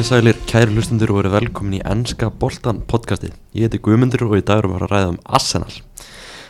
[0.00, 3.34] Komið sælir, kæri hlustundur og verið velkomin í Ennska Boltan podcastið.
[3.52, 5.74] Ég heiti Guðmundur og í dag erum við að ræða um Arsenal.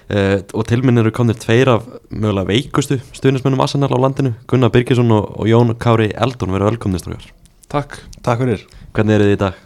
[0.06, 4.70] Uh, og til minn eru komnir tveir af mögulega veikustu stuðnismennum Arsenal á landinu, Gunnar
[4.70, 7.26] Birgisson og, og Jón Kári Eldon, verið velkomnir strókar.
[7.74, 8.62] Takk Takk fyrir
[8.94, 9.58] Hvernig eru þið í dag?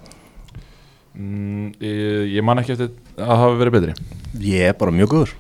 [1.21, 2.89] mm, ég, ég man ekki eftir
[3.21, 3.99] að hafa verið betri
[4.47, 5.35] Ég er bara mjög góður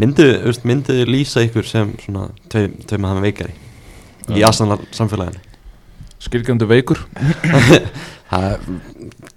[0.00, 3.58] veist, myndu lýsa ykkur sem svona tvei, tvei með það með veikari
[4.32, 4.40] í.
[4.40, 5.44] Arsenal samfélaginu?
[6.22, 7.00] Skilgjöndu veikur.
[8.30, 8.70] Það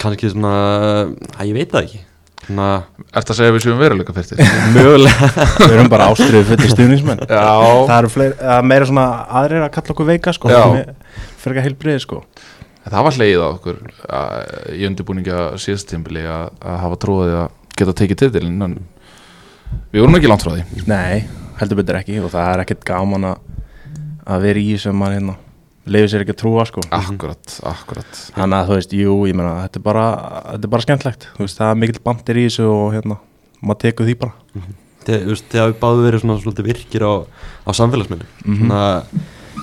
[0.01, 0.51] kannski svona,
[1.37, 1.99] að ég veit það ekki.
[2.49, 4.39] Eftir að segja að við séum veruleika fyrst
[4.75, 5.27] mögulega.
[5.59, 7.21] Við erum bara ástriðu fyrir stuðningsmenn.
[7.29, 7.41] Já.
[7.85, 9.03] Það eru fleiri, að meira svona
[9.41, 10.53] aðrir að kalla okkur veika sko.
[11.43, 12.21] Fyrir ekki heilbriði sko.
[12.89, 13.81] Það var hleið á okkur
[14.17, 14.31] að,
[14.73, 18.73] í undirbúningi að síðast tímbili að, að hafa trúið að geta tekið titilin en
[19.93, 20.87] við vorum ekki langt frá því.
[20.89, 21.27] Nei,
[21.59, 23.61] heldur betur ekki og það er ekkert gaman að,
[24.25, 25.37] að vera í sem mann hérna
[25.89, 29.55] Leifir sér ekki að trúa sko Akkurat, akkurat Þannig að þú veist, jú, ég meina,
[29.65, 30.03] þetta er bara,
[30.51, 33.17] þetta er bara skemmtlegt Þú veist, það er mikill bandir í þessu og hérna,
[33.61, 34.63] maður tekur því bara
[35.09, 37.13] Þið, þú veist, þið hafið báðu verið svona svolítið virkir á,
[37.65, 38.29] á samfélagsmiðlum.
[38.43, 38.57] Mhm.
[38.59, 38.81] Svona,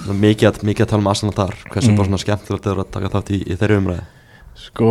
[0.07, 1.55] svona mikið, að, mikið að tala um Arsenal þar.
[1.71, 1.97] Hversu Mhm.
[2.01, 4.07] bara svona skemmtilegt er að taka þátt í, í þeirri umræði.
[4.65, 4.91] Sko,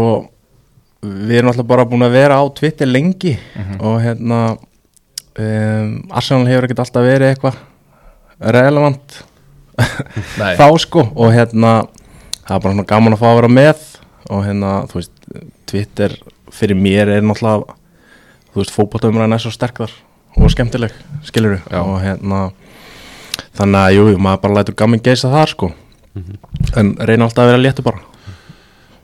[1.02, 3.34] við erum alltaf bara búin að vera á Twitter lengi
[3.82, 7.58] og hérna um, Arsenal hefur ekkert alltaf verið eitthvað
[8.40, 9.18] relevant
[10.60, 11.74] þá sko og hérna
[12.46, 13.88] það er bara svona gaman að fá að vera með
[14.26, 15.16] og hérna, þú veist,
[15.70, 16.18] Twitter
[16.56, 17.76] fyrir mér er náttúrulega
[18.54, 19.96] þú veist, fótballtöfumræðin er svo sterk þar
[20.36, 20.96] og skemmtileg,
[21.28, 21.80] skilur Já.
[21.82, 22.50] og hérna
[23.56, 25.72] þannig að jú, maður bara lætur gaman geisa þar sko.
[26.80, 28.04] En reyna alltaf að vera léttu bara.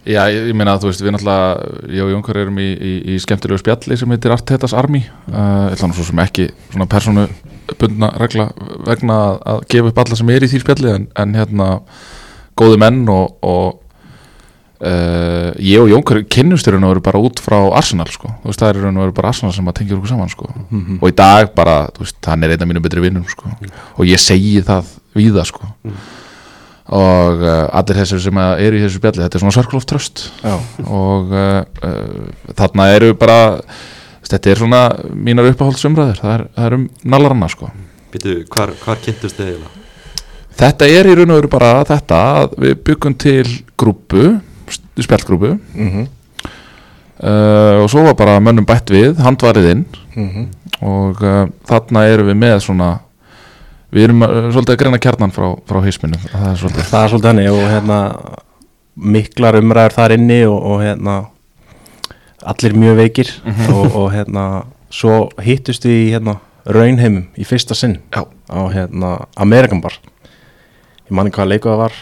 [0.02, 2.94] Já, ég, ég meina að þú veist, við náttúrulega, ég og Jónkar erum í, í,
[3.14, 5.04] í skemmtilegu spjalli sem heitir Artetas Army.
[5.30, 7.28] Uh, ætla nú svo sem ekki svona persónu
[7.80, 8.50] bundna regla
[8.88, 11.70] vegna að, gefa upp alla sem er í því spjalli en, en hérna,
[12.60, 13.82] góði menn og, og
[14.82, 18.32] uh, ég og Jónkar kynnumst í raun og veru bara út frá Arsenal, sko.
[18.42, 20.50] Þú veist, það er og veru bara Arsenal sem að tengja okkur saman, sko.
[21.00, 23.54] Og í dag bara, þú veist, hann er einn af mínu betri vinnum, sko.
[23.98, 25.72] Og ég segi það víða, sko.
[26.92, 30.26] Og uh, allir þessir sem eru í þessu spjalli þetta er svona circle of trust.
[30.44, 30.58] Já,
[30.92, 31.62] og uh,
[32.58, 33.38] þarna eru bara
[34.32, 34.82] þetta er svona
[35.12, 36.24] mínar uppáhaldsumræður.
[36.24, 37.72] Það er, það er um nallaranna sko.
[38.12, 39.82] Býtu, hvar, hvar kynntust þið eiginlega?
[40.62, 43.46] þetta er í raun og veru bara þetta að við byggum til
[43.80, 44.26] grúpu
[45.02, 46.08] spjallgrúpu mhm,
[47.24, 50.50] uh, og svo var bara mönnum bætt við handvariðinn mhm.
[50.82, 52.88] Og uh, þarna eru við með svona
[53.94, 57.12] við erum uh, svolítið að greina kjarnan frá, frá heisminu það er svolítið Það er
[57.12, 58.00] svolítið henni og hérna
[59.12, 61.18] miklar umræður þar inni og, og hérna
[62.48, 63.30] allir mjög veikir
[63.72, 64.46] og, og hérna
[64.92, 68.26] svo hittust við í hérna raunheimum í fyrsta sinn Já.
[68.50, 69.96] á hérna Amerikan bar.
[71.08, 71.96] Ég manni hvaða leiku það var.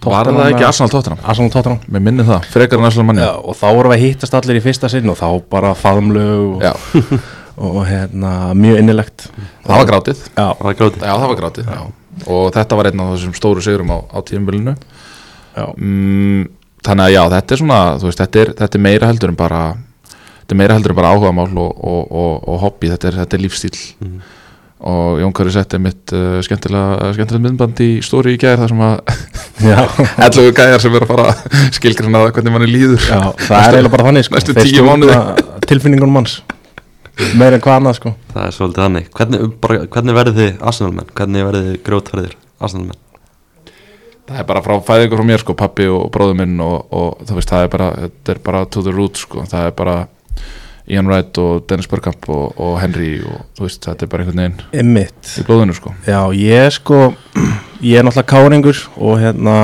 [0.00, 1.18] Var það ekki Arsenal Tottenham?
[1.28, 1.80] Arsenal Tottenham.
[1.92, 4.62] Mér minni það, frekar en Arsenal manni Já, og þá vorum við hittast allir í
[4.64, 6.72] fyrsta sinn og þá bara faðumlög og, Já,
[7.66, 9.26] og, hérna mjög innilegt.
[9.66, 10.22] Það var grátið.
[10.30, 11.02] Já, Það var gráti.
[11.04, 11.82] Já, það var grátið já.
[12.30, 16.48] Og þetta var einn af þessum stóru sigurum á, á tíumbilinu já, mm,
[16.86, 19.40] Þannig að já, þetta er svona þú veist, þetta, er, þetta er meira heldur en
[19.40, 19.62] bara
[20.10, 23.36] Þetta er meira heldur en bara áhugamál og, og, og, og hobby, þetta er, þetta
[23.36, 23.80] er lífstíl
[24.90, 28.80] Og Jón Kari setti mitt uh, skemmtilega, skemmtilega myndband í stóri í gær þar sem
[28.86, 28.94] að
[30.30, 31.34] 11 gæjar sem er að fara
[31.76, 34.40] skilgrina það hvernig manni líður já það er eiginlega bara þannig sko.
[34.40, 35.20] stjórna
[35.68, 36.38] tilfinningunum manns
[37.36, 39.06] meira en hvað annað sko Það er svolítið þannig.
[39.16, 41.14] Hvernig, bara, hvernig verðið þið Arsenal-menn?
[41.18, 42.99] Hvernig verðið þið grótferðir Arsenal-menn?
[44.30, 47.34] Það er bara frá fæðingur frá mér sko, pappi og bróður minn og, og þú
[47.34, 49.96] veist, það er bara, þetta er bara to the root sko, það er bara
[50.90, 54.42] Ian Wright og Dennis Bergkamp og, og Henry og þú veist, þetta er bara einhvern
[54.44, 55.94] veginn Emmitt í blóðinu sko.
[56.06, 57.00] Já, ég sko
[57.90, 59.56] ég er náttúrulega káringur og hérna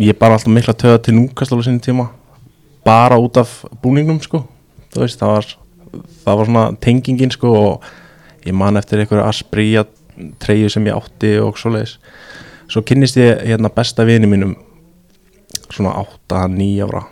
[0.00, 2.08] ég er bara alltaf mikla töða til núkastálu sinni tíma
[2.86, 4.42] bara út af búningnum sko.
[4.90, 5.50] Þú veist, það var
[6.24, 7.88] það var svona tengingin sko og
[8.46, 9.86] ég man eftir einhverju asbríja
[10.42, 11.98] treyju sem ég átti og svoleiðis
[12.70, 14.54] svo kynnist ég hérna besta vini mínum
[15.70, 15.94] svona
[16.30, 17.04] 8-9 ára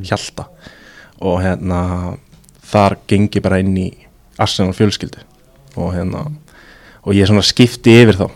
[0.00, 0.48] hjalta.
[1.20, 1.80] Og hérna
[2.70, 3.88] þar gengi bara inn í
[4.40, 5.22] Arsenal fjölskyldu.
[5.76, 6.24] Og hérna
[7.04, 8.26] og ég svona skipti yfir þá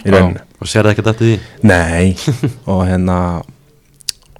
[0.00, 1.36] í rauninu Og sér það ekkert eftir því?
[1.70, 2.10] Nei,
[2.70, 3.16] og hérna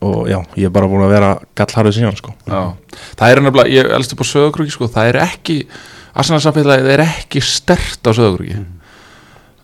[0.01, 2.33] og já, ég er bara búin að vera gallharðu síðan sko.
[2.49, 2.73] Já.
[3.21, 5.57] það er nefnilega, ég elst upp á sögurkrúki sko, það er ekki,
[6.17, 8.65] Arsenal samfélagið er ekki stert á sögurkrúki uh,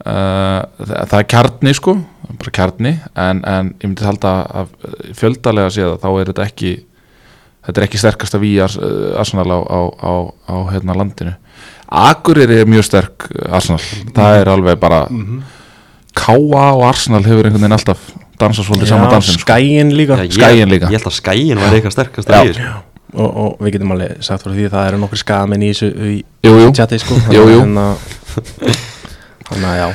[0.06, 1.94] það, það er kjarni sko,
[2.40, 4.70] bara kjarni en, en ég myndi halda að
[5.18, 6.72] fjöldalega séð þá er þetta ekki
[7.66, 8.76] þetta er ekki sterkasta við Ars,
[9.18, 10.12] Arsenal á, á, á,
[10.46, 11.32] á hérna landinu.
[11.86, 13.80] Akureyri er mjög sterk Arsenal,
[14.14, 15.04] það er alveg bara
[16.16, 18.06] Káa og Arsenal hefur einhvern veginn alltaf
[18.40, 19.44] dansa svolítið saman dansin sko.
[19.46, 20.16] skæin líka.
[20.22, 20.50] Líka.
[20.90, 22.66] Ég held að skæin var eitthvað sterkast að líður
[23.16, 25.88] og, og við getum alveg sagt frá því að það eru nokkur skamenn í þessu
[25.92, 27.16] í Jú, jú, chati sko.
[27.32, 27.44] Jú.
[27.52, 28.84] Þannig að-
[29.50, 29.88] þannig að já.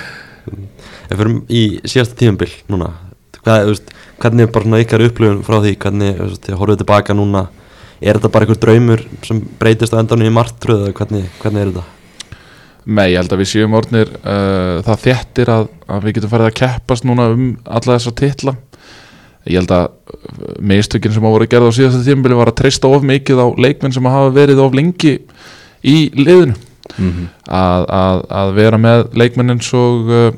[1.12, 2.94] Ef við erum í síðasta tímabil núna.
[3.42, 5.72] Hvað, veist, Hvernig er bara svona ykkar upplifun frá því?
[5.82, 7.48] Hvernig, þú veist, þið horfum tilbaka núna?
[8.02, 11.72] Er þetta bara einhver draumur sem breytist á endanum í martröð eða hvernig, hvernig er
[11.72, 12.38] þetta?
[12.82, 16.50] Nei, ég held að við séum orðnir uh, það þéttir að, að við getum farið
[16.50, 18.56] að keppast núna um alla þessa titla.
[19.50, 22.94] Ég held að uh, mistökin sem hafa voru gerð á síðasta tímabili var að treysta
[22.94, 25.18] of mikið á leikmenn sem hafa verið of lengi
[25.82, 26.58] í liðinu
[26.98, 27.28] Mhm.
[27.48, 30.32] að, að, að vera með leikmenn eins og uh,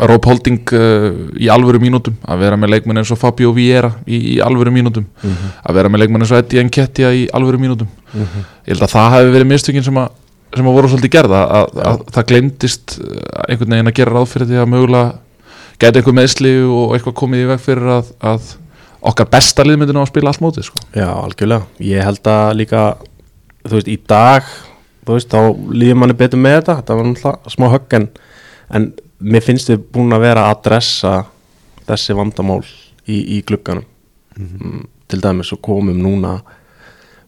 [0.00, 4.36] Rob Holding uh, í alvöru mínútum að vera með leikmenn eins og Fabio Vieira í,
[4.36, 5.50] í alvöru mínútum Mhm.
[5.66, 8.44] að vera með leikmenn eins og Eddie Nketiah í alvöru mínútum Mhm.
[8.66, 10.08] ég held að það hefði verið mistökin sem að
[10.56, 12.96] sem að voru svolítið gerða að, að það glemdist
[13.48, 15.12] einhvern veginn að gera ráð fyrir því að mögulega
[15.78, 18.48] gæti einhver meðsli og eitthvað komið í veg fyrir að, að
[19.12, 20.80] okkar besta liðmyndin á að spila allt mótið sko.
[20.92, 21.62] Já, algjörlega.
[21.80, 22.82] Ég held að líka,
[23.64, 24.42] þú veist, í dag,
[25.10, 26.78] þú veist, þá líður manni betur með þetta.
[26.80, 28.06] Þetta var náttúrulega smá högg en,
[28.78, 28.88] en
[29.20, 31.14] mér finnst við búin að vera að adressa
[31.90, 32.62] þessi vandamál
[33.10, 33.86] í, í glugganum.
[34.38, 36.38] mm, til dæmis og komum núna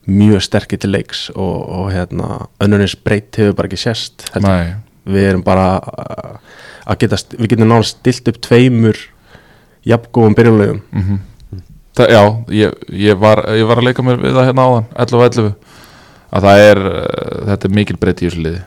[0.07, 4.29] mjög sterkir til leiks og, og hérna, önnurins breytt hefur bara ekki sérst.
[5.03, 6.39] Við erum bara uh,
[6.87, 9.03] að geta, við getum náttúrulega stilt upp tveimur
[9.87, 10.83] jafngóðum byrjulegum.
[10.95, 11.21] mm
[11.93, 12.23] Það, já,
[12.57, 15.49] ég, ég, var, ég var að leika mér við það hérna áðan 11 og 11
[16.33, 18.63] að það er, uh, þetta er mikil breytt í þessu liði.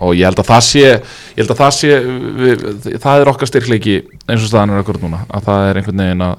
[0.00, 1.96] Og ég held að það sé ég held að það sé
[2.40, 2.62] við,
[3.02, 6.24] það er okkar styrkleiki eins og staðan er okkur núna að það er einhvern veginn
[6.24, 6.38] að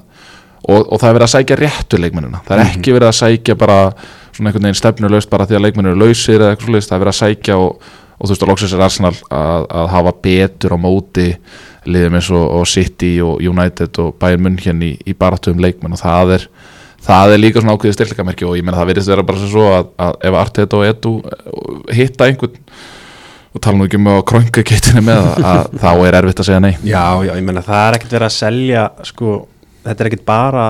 [0.62, 2.42] og, og það er verið að sækja réttu leikmennina.
[2.48, 3.80] Það er ekki verið að sækja bara
[4.32, 7.04] svona einhvern veginn stefnulegst bara því að leikmenn eru lausir eða eitthvað slúðist, það er
[7.04, 10.76] verið að sækja og, og þú veist að loksins er Arsenal að, að hafa betur
[10.78, 11.28] á móti
[11.90, 15.98] liðum eins og, og City og United og Bayern München í, í baráttu um leikmenn
[15.98, 16.48] og það er
[17.06, 19.92] það er líka svona ákveðið styrleikamerki og ég meina það verðist vera bara svo að,
[20.06, 21.14] að ef Arteta og Edu
[21.98, 22.60] hitta einhvern
[23.52, 26.48] og tala nú ekki um að krönga getinu með það að þá er erfitt að
[26.48, 26.74] segja nei.
[26.88, 29.34] Já, já, ég meina það er ekkert verið að selja sko,
[29.84, 30.68] þetta er ekkert bara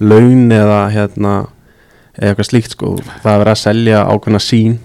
[0.00, 1.32] laun eða hérna
[2.14, 2.92] eða eitthvað slíkt sko,
[3.24, 4.76] það er verið að selja ákveðna sín,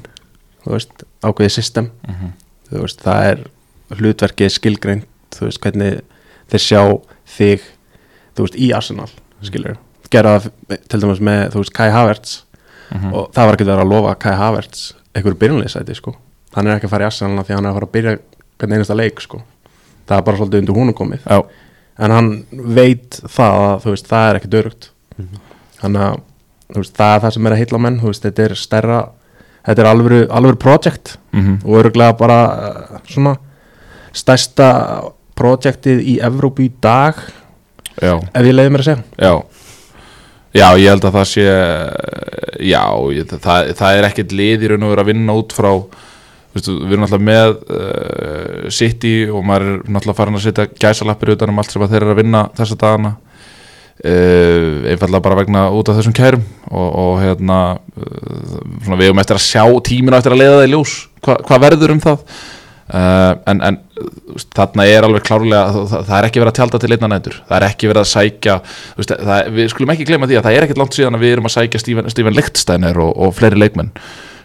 [0.64, 1.92] þú veist ákveðið system,
[2.72, 3.46] þú veist það er
[4.00, 6.02] hlutverkið skilgreint þú veist hvernig
[6.50, 6.82] þeir sjá
[7.36, 7.70] þig,
[8.38, 9.10] þú veist, í Arsenal
[9.46, 9.78] skilur,
[10.16, 12.38] gera það til dæmis með, þú veist, Kai Havertz.
[12.86, 13.14] Mhm.
[13.18, 14.82] og það var ekkert verið að lofa Kai Havertz
[15.16, 16.16] einhverju byrjunleysæti, sko.
[16.56, 18.18] Hann er ekki að fara í Arsenal því hann er að fara að byrja
[18.60, 19.42] hvernig einasta leik, sko.
[20.06, 21.24] Það er bara svolítið undir húnum komið.
[21.26, 21.40] Já,
[22.04, 24.90] en hann veit það að þú veist, það er ekki dörugt
[25.80, 26.18] þannig að
[26.66, 29.00] þú veist, það er það sem er að heilla menn þú veist, þetta er stærra
[29.66, 33.36] þetta er alvöru, alvöru project mhm, og öruglega bara uh, svona
[34.16, 34.70] stærsta
[35.36, 37.18] projektið í Evrópu í dag
[38.00, 38.16] já.
[38.16, 39.04] ef ég leiði mér að segja.
[39.20, 39.34] Já
[40.56, 41.46] Já, ég held að það sé
[42.63, 45.72] Já, ég, það, það er ekkert lið í raun og veru að vinna út frá
[46.56, 51.34] veistu, Við erum alltaf með uh, City og maður er náttúrulega farin að setja gæsalappir
[51.36, 53.16] utan um allt sem þeir eru að vinna þessa dagana.
[53.96, 57.60] Uh, einfallega bara vegna út af þessum kærum og, og hérna
[57.96, 60.96] uh, svona við erum eftir að sjá tíminu eftir að leiða það í ljós.
[61.24, 62.39] Hva, hvað verður um það
[62.94, 63.80] uh, en, en
[64.58, 67.58] þarna er alveg klárlega það, það, er ekki verið að tjálta til einna nætur það
[67.58, 68.60] er ekki verið að sækja
[69.00, 71.36] veist, það, við skulum ekki gleyma því að það er ekkert langt síðan að við
[71.36, 73.92] erum að sækja Steven, Steven Lichtsteiner og, og fleiri leikmenn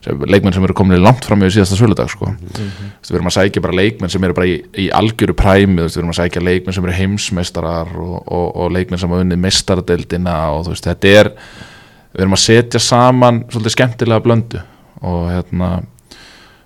[0.04, 2.32] sem, leikmenn sem eru komin langt fram í síðasta söludag sko.
[2.32, 5.97] mm við erum að sækja bara leikmenn sem eru bara í, í algjöru præmi, við
[5.99, 10.37] erum að sækja leikmenn sem eru heimsmeistarar og, og, og leikmenn sem hafa unnið meistaradeildina
[10.54, 11.30] og veist, þetta er
[12.12, 14.62] við erum að setja saman svolítið skemmtilega blöndu
[15.11, 15.73] og hérna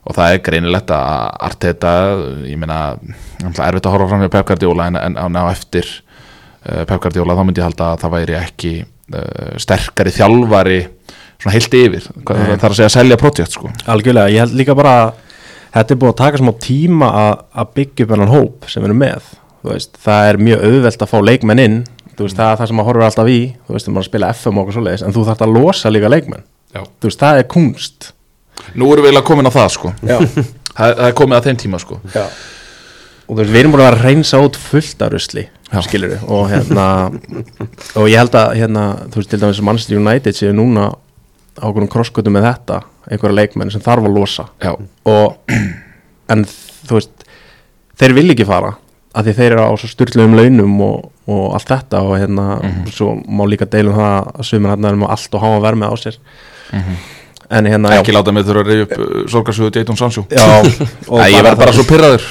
[0.04, 1.92] og það er greinilegt að Arteta,
[2.49, 2.78] ég meina
[3.44, 7.37] erfitt að horfa fram hjá Pep Guardiola en, en, en á eftir uh, Pep Guardiola
[7.38, 10.80] þá myndi ég halda að það væri ekki uh, sterkari þjálfari
[11.40, 13.73] svona heilt yfir, Hvað- það er að segja að selja projekt sko.
[13.90, 15.11] Algjörlega, ég held líka bara að
[15.75, 17.32] þetta er búið að taka smá tíma að,
[17.64, 19.32] að byggja upp hennan hóp sem við erum með.
[19.64, 21.76] Veist, það er mjög auðvelt að fá leikmenn inn.
[22.14, 23.38] Veist, það er það sem maður horfir alltaf í.
[23.66, 26.11] Þú veist, maður að spila FM og okkur svoleiðis en þú þarf að losa líka
[26.14, 26.44] leikmenn.
[27.04, 28.11] Veist, það er kunst
[28.75, 29.92] Nú erum við eiginlega komin á það sko.
[30.02, 30.18] Já.
[30.78, 32.00] það, það er komið að þeim tíma sko.
[32.14, 32.25] Já.
[33.25, 35.44] og þú veist, við erum búin að vera að reynsa út fullt af rusli,
[35.87, 36.84] skilur við og hérna,
[37.96, 40.90] og ég held að hérna, þú veist, til dæmis Manchester United séu núna
[41.56, 44.44] á okkur krosskötu með þetta einhverja leikmenn sem þarf að losa.
[44.61, 44.75] Já,
[45.08, 45.56] og
[46.34, 46.44] en
[46.88, 47.25] þú veist
[48.00, 48.75] þeir vil ekki fara
[49.14, 52.87] af því þeir eru á svo styrluðum launum og, og allt þetta og hérna Mhm.
[52.90, 55.96] svo má líka deilum það að sumir hérna er með allt og háa vermið á
[56.02, 56.16] sér
[57.54, 60.44] en hérna já, ekki láta mig þurfa að reyja upp uh, sorgarsöðu Dayton Sancho já,
[61.08, 62.28] og Nei, ég verð bara svo pyrraður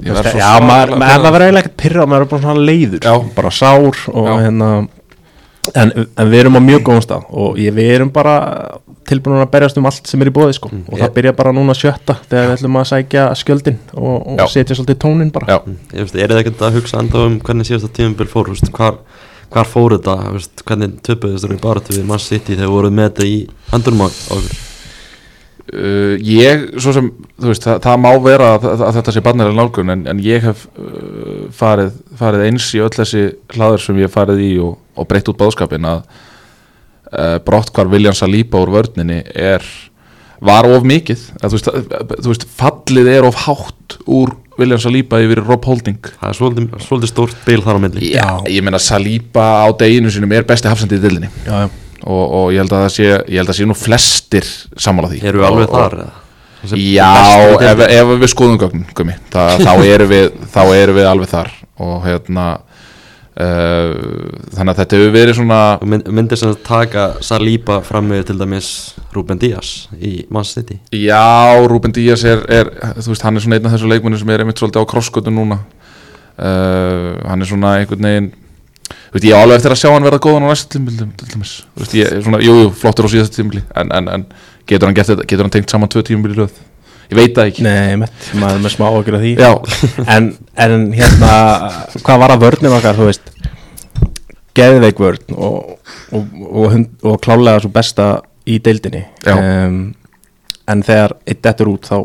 [0.40, 3.14] já, maður, verður eiginlega ekkert pyrra maður er bara svona leiður, Já.
[3.36, 4.34] bara sár og Já.
[4.46, 4.70] hérna
[5.76, 8.34] en, en við erum á mjög góðum stað og ég, við erum bara
[9.10, 10.68] tilbúin að berjast um allt sem er í bóði sko.
[10.70, 14.38] og ég- það byrja bara núna sjötta þegar við ætlum að sækja skjöldin og, og
[14.40, 14.46] Já.
[14.54, 15.58] setja svolítið tónin bara Já,
[15.92, 19.00] Ég veist, er þið ekkert að hugsa enda um hvernig síðasta tímabil fór, veist, hvar,
[19.50, 23.30] hvar fór þetta, veist, hvernig töpuðu þessari baratu við Man City þegar voruð með þetta
[23.30, 23.38] í
[23.72, 24.58] handunum á okkur?
[25.70, 29.92] Uh, ég, svo sem veist, það, það má vera að, að þetta sé barnilega nálgun
[29.94, 33.22] en, en ég hef uh, farið, farið eins í öll þessi
[33.54, 36.00] hlaður sem ég hef farið í og, og breytt út báðskapin að
[37.12, 39.62] uh, brott hvar William Saliba úr vörninni er
[40.40, 41.70] var of mikið að, þú, veist,
[42.24, 46.70] þú veist, fallið er of hátt úr William Saliba yfir Rob Holding Það er svolítið,
[46.84, 50.68] svolítið stórt bil þar á milli Já, ég meina Saliba á deginu sinum er besti
[50.68, 51.60] hafsendið í já.
[52.04, 54.48] og, og ég held að það sé ég held að sé nú flestir
[54.80, 55.96] sammála því Eru við alveg Og- þar?
[56.04, 56.16] eða?
[56.60, 57.08] Þessi Já,
[57.70, 61.48] ef, ef við skoðum gögn gummi, það, þá, erum við, þá erum við alveg þar
[61.80, 62.46] og hérna
[63.40, 68.70] þannig að þetta hefur verið svona myndir sem að taka Saliba fram með til dæmis
[69.14, 70.80] Ruben Díaz í Man City.
[70.92, 74.34] Já, Rúben Díaz er, er þú veist, hann er svona einn af þessu leikmunni sem
[74.34, 75.62] er einmitt svolítið á krosskötu núna.
[76.40, 78.30] Uh, hann er svona einhvern veginn
[78.90, 81.28] þú veist, ég á alveg eftir að sjá hann verða góðan á næstu tímbil til
[81.34, 84.26] dæmis, þú veist, ég er svona, jú, jú, flottur á síðasta tímbili en, en, en
[84.70, 86.56] getur hann, hann tengt saman tvö tímbil í röð
[87.10, 87.66] ég veit það ekki.
[87.66, 89.34] Nei, mitt, maður með smá okkur af því.
[90.16, 90.30] En,
[90.66, 91.32] en hérna
[92.00, 93.30] hvað var að vörnum okkar, þú veist?
[94.56, 95.76] Geðveik vörn og,
[96.16, 98.08] og, og, og klálega svo besta
[98.50, 99.04] í deildinni.
[99.30, 99.82] Um,
[100.70, 102.00] en þegar eitt dettur út þá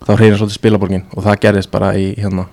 [0.00, 2.46] þá hreinir svolítið spilaborgin og það gerðist bara í hérna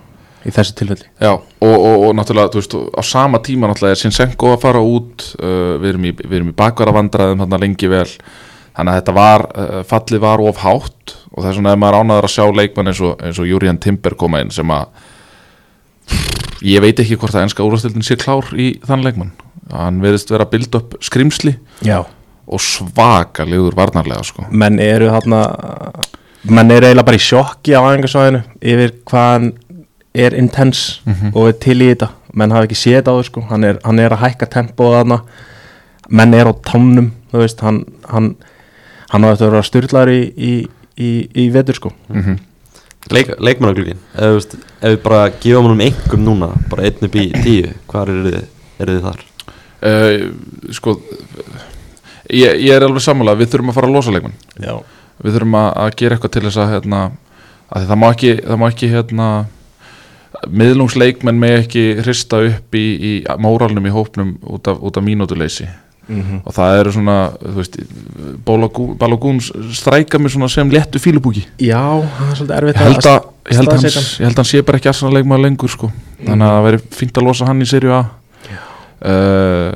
[0.47, 1.07] í þessu tilfelli.
[1.19, 4.83] Já, og, og, og náttúrulega, þú veist, á sama tíma náttúrulega er Sinsenko að fara
[4.83, 8.07] út uh, við erum í, í bakvara vandræðum þarna lengi vel,
[8.77, 11.99] þannig að þetta var uh, fallið var of hátt og það er svona ef maður
[12.01, 14.85] ánaður að sjá leikmann eins og, eins og Júrian Timber koma inn sem að
[16.65, 19.33] ég veit ekki hvort að enska úrvastildin sé klár í þann leikmann,
[19.73, 21.99] hann verðist vera að bilda upp skrimsli Já.
[22.47, 24.47] og svakalegur varnarlega sko.
[24.49, 25.41] menn eru þarna
[26.47, 29.49] menn eru eiginlega bara í sjokki á æfingarsvæðinu yfir hvað hann
[30.17, 31.01] er intense
[31.33, 32.09] og er til í þetta.
[32.37, 33.43] Menn hafa ekki séð þetta á þau sko.
[33.51, 35.17] Hann er, hann er að hækka tempóð þarna.
[36.09, 38.31] Menn er á tánum þú veist, hann hann,
[39.11, 40.53] hann á þetta að vera styrlaður í, í,
[40.97, 41.11] í,
[41.45, 41.93] í vetur sko.
[42.11, 42.37] Mm
[43.07, 47.69] Leik, Leikmannaglugin, ef, ef við bara gefum honum einhverjum núna, bara einn upp í tíu
[47.87, 48.47] hvar eru þið,
[48.83, 49.21] eru þið þar?
[49.87, 50.95] uh, sko
[52.27, 54.35] ég, ég er alveg sammála, við þurfum að fara að losa leikmann.
[54.59, 54.73] Já,
[55.23, 57.01] við þurfum að, að gera eitthvað til þess að, hérna,
[57.69, 59.29] að það má ekki, það má ekki hérna,
[60.61, 65.69] miðlungsleikmenn með ekki hrista upp í, í móralnum í hópnum út af, út af mínútuleysi
[66.07, 67.79] mm og það eru svona, þú veist
[68.99, 69.41] Balagún
[69.75, 71.43] stræka mig svona sem léttu fílubúki.
[71.59, 73.25] Já það er svolítið erfitt að, ég held að,
[73.57, 75.91] staðsetja hans, ég held að hann sé bara ekki aðsana leikmaður lengur sko.
[76.23, 78.05] þannig að það veri fínt að losa hann í serju A.
[78.97, 79.69] Uh,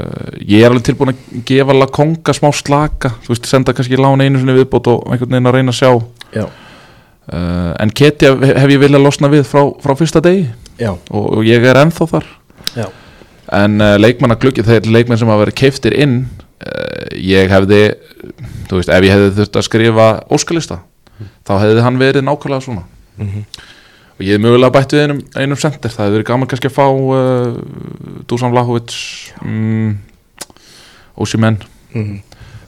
[0.49, 4.41] ég er alveg tilbúin að gefa Lakonga smá slaka, þú veist, senda kannski lána einu
[4.41, 5.93] sinni viðbót og einhvern veginn að reyna að sjá.
[6.33, 6.47] Já,
[7.31, 10.49] Uh, en Ketja hef ég viljað losna við frá, frá fyrsta degi?
[10.81, 12.25] Og, og ég er ennþá þar.
[12.73, 12.87] Já
[13.51, 17.81] en uh, leikmanna gluggi, þeir leikmenn sem hafa verið keiftir inn uh, ég hefði
[18.69, 20.79] þú veist, ef ég hefði þurft að skrifa óskalista,
[21.47, 22.85] þá hefði hann verið nákvæmlega svona.
[23.17, 23.43] Mhm.
[24.15, 26.75] og ég hef mögulega bætt við einum, einum sendir það hefði verið gaman kannski að
[26.77, 28.95] fá uh, Dusan Vlahovic
[29.43, 29.97] um,
[31.17, 31.59] Ósimenn
[31.91, 32.21] Mhm.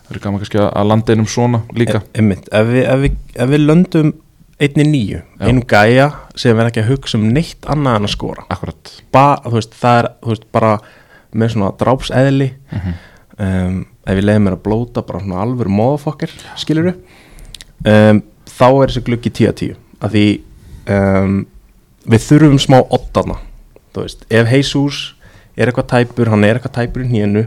[0.04, 2.02] það verið gaman kannski að, landa einum svona líka.
[2.14, 4.14] E- ef við, ef við, ef við löndum
[4.64, 8.46] einni nýju, einum gæja sem er ekki að hugsa um neitt annað en að skora.
[8.54, 10.78] Akkurat ba, veist, það er veist, bara
[11.34, 12.54] með svona drápseðli.
[12.72, 13.02] Mhm.
[13.40, 18.92] um, ef ég leiði mér að blóta bara svona alvöru móðafokkir skilur um, þá er
[18.92, 20.26] þessi gluggi 10-10 af því
[20.92, 21.38] um,
[22.12, 23.40] við þurfum smá oddana
[23.96, 25.04] þú veist, ef Jesus
[25.56, 27.46] er eitthvað tæpur, hann er eitthvað tæpur í hnénu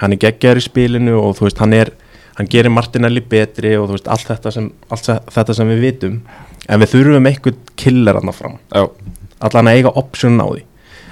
[0.00, 1.92] hann er geggjar í spilinu og þú veist, hann er
[2.38, 6.20] hann gerir Martinelli betri og þú veist, allt þetta sem, allt þetta sem við vitum
[6.68, 8.58] en við þurfum eitthvað killer hann fram.
[9.40, 10.62] Allan að eiga option á því.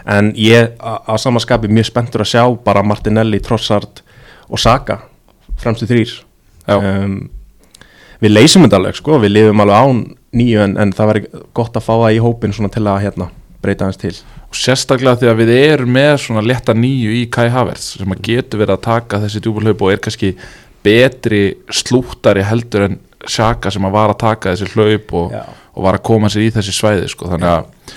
[0.09, 4.03] En ég a- á samaskapi mjög spenntur að sjá bara Martinelli, Trossard
[4.49, 5.03] og Saka
[5.59, 6.13] fremstu þrýr
[6.71, 7.29] um,
[8.23, 10.01] við leysum þetta alveg sko, við lifum alveg án
[10.39, 11.23] nýju en, en það væri
[11.57, 13.29] gott að fá það í hópin svona til að hérna,
[13.65, 14.15] breyta hans til.
[14.49, 18.23] Og sérstaklega því að við erum með svona létta nýju í Kai Havertz sem að
[18.31, 20.33] getur verið að taka þessi djúbulhlaup og er kannski
[20.87, 21.43] betri
[21.75, 25.35] slúttari heldur en Sjaka sem að var að taka þessi hlaup og,
[25.75, 27.31] og var að koma sér í þessi svæði sko.
[27.33, 27.93] þannig að,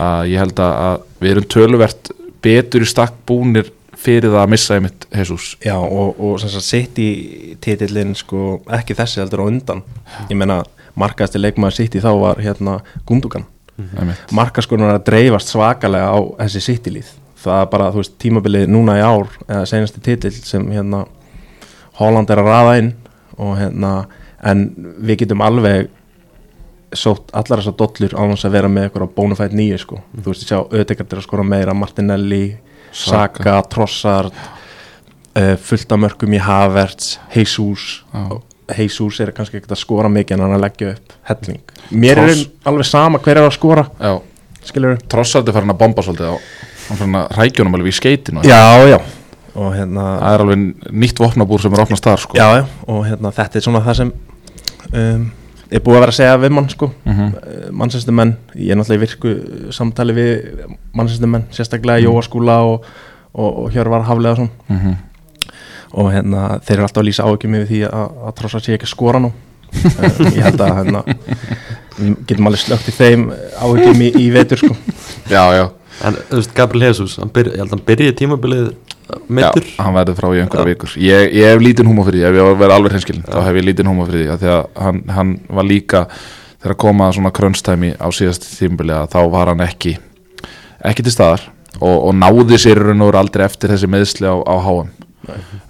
[0.00, 2.12] að ég held að, við erum töluvert
[2.42, 6.66] betur í stakk búnir fyrir það að missa einmitt Jesus Já, og, og sem sagt
[6.66, 7.10] sitt í
[7.62, 9.82] titillin sko, ekki þessi heldur á undan.
[10.26, 10.62] Ég meina,
[10.98, 13.46] markaðasti leikmaður sitt í þá var hérna Gundogan.
[13.82, 14.32] Einmitt.
[14.36, 17.08] markaskurinn var að dreifast svakalega á þessi sittilíð
[17.42, 21.04] það er bara, þú veist, tímabilið núna í ár eða senasti titill sem hérna
[21.98, 22.92] Holland er að raða inn
[23.40, 23.92] og hérna,
[24.42, 24.64] en
[25.02, 25.90] við getum alveg
[26.92, 30.42] sótt allar þessar dollur á þess að vera með eitthvað bónufætt nýju sko, þú veist,
[30.44, 32.42] ég sjá auðvitað að skora meira, Martinelli,
[32.92, 33.38] Saka.
[33.40, 38.02] Saka Trossard uh, fullt af mörgum í Havertz Jesus.
[38.12, 38.26] Já.
[38.72, 41.62] Jesus er kannski ekkert að skora mikið en hann að leggja upp helling.
[41.90, 43.86] Mér er Tross- alveg sama hver er að skora.
[44.00, 44.12] Já,
[44.68, 46.36] skilur Trossard er farin að bomba svolítið á
[46.92, 48.98] rækjunum alveg í skeitinu já, já.
[49.52, 52.36] Og hérna, það er alveg nýtt vopnabúr sem er opnast þar sko.
[52.38, 54.12] já, já, og hérna þetta er svona það sem
[54.92, 55.30] um,
[55.72, 57.28] er búið að vera að segja við mann sko Mhm.
[57.32, 59.32] uh, mannsæstumenn, ég er náttúrulega í virku
[59.72, 62.06] samtali við mannsæstumenn sérstaklega mm.
[62.10, 62.84] Jóaskúla og,
[63.32, 64.96] og, og Hjörvar Hafleðarsson Mhm.
[65.92, 68.86] og hérna þeir eru alltaf að lýsa áhugjum yfir því að, að trossa sé ekki
[68.88, 71.02] að skora nú uh, ég held að hérna
[72.26, 73.26] getum alveg slögt í þeim
[73.60, 74.76] áhugjum í, í vetur sko
[75.28, 75.64] Já, já,
[76.02, 78.68] En þú veist, Gabriel Jesus, hann byrja, ég held að hann byrja tímabilið
[79.28, 80.94] meittur já, hann verður frá í einhverja vikur.
[81.02, 83.66] Ég, ég hef lítinn húma fyrir því, ef ég vera alveg hreinskilin þá hef ég
[83.68, 86.04] lítinn húma fyrir því, af því að hann, hann var líka,
[86.62, 89.96] þegar koma að svona krönstæmi á síðast tímbili að þá var hann ekki
[90.90, 91.44] ekki til staðar
[91.78, 94.90] og, og náði sér raun og veru aldrei eftir þessi meðsli á, á HM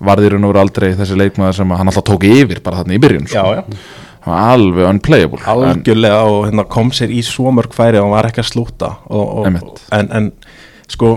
[0.03, 3.03] varði raun og veru aldrei þessi leikmaður sem hann alltaf tók yfir bara þarna í
[3.03, 3.43] byrjun sko.
[3.43, 5.41] já, já alveg unplayable.
[5.43, 8.51] En, algjörlega og hérna kom sér í svo mörg færi og hann var ekki að
[8.53, 8.95] slúta.
[9.11, 10.31] Og, og, en, en
[10.91, 11.17] sko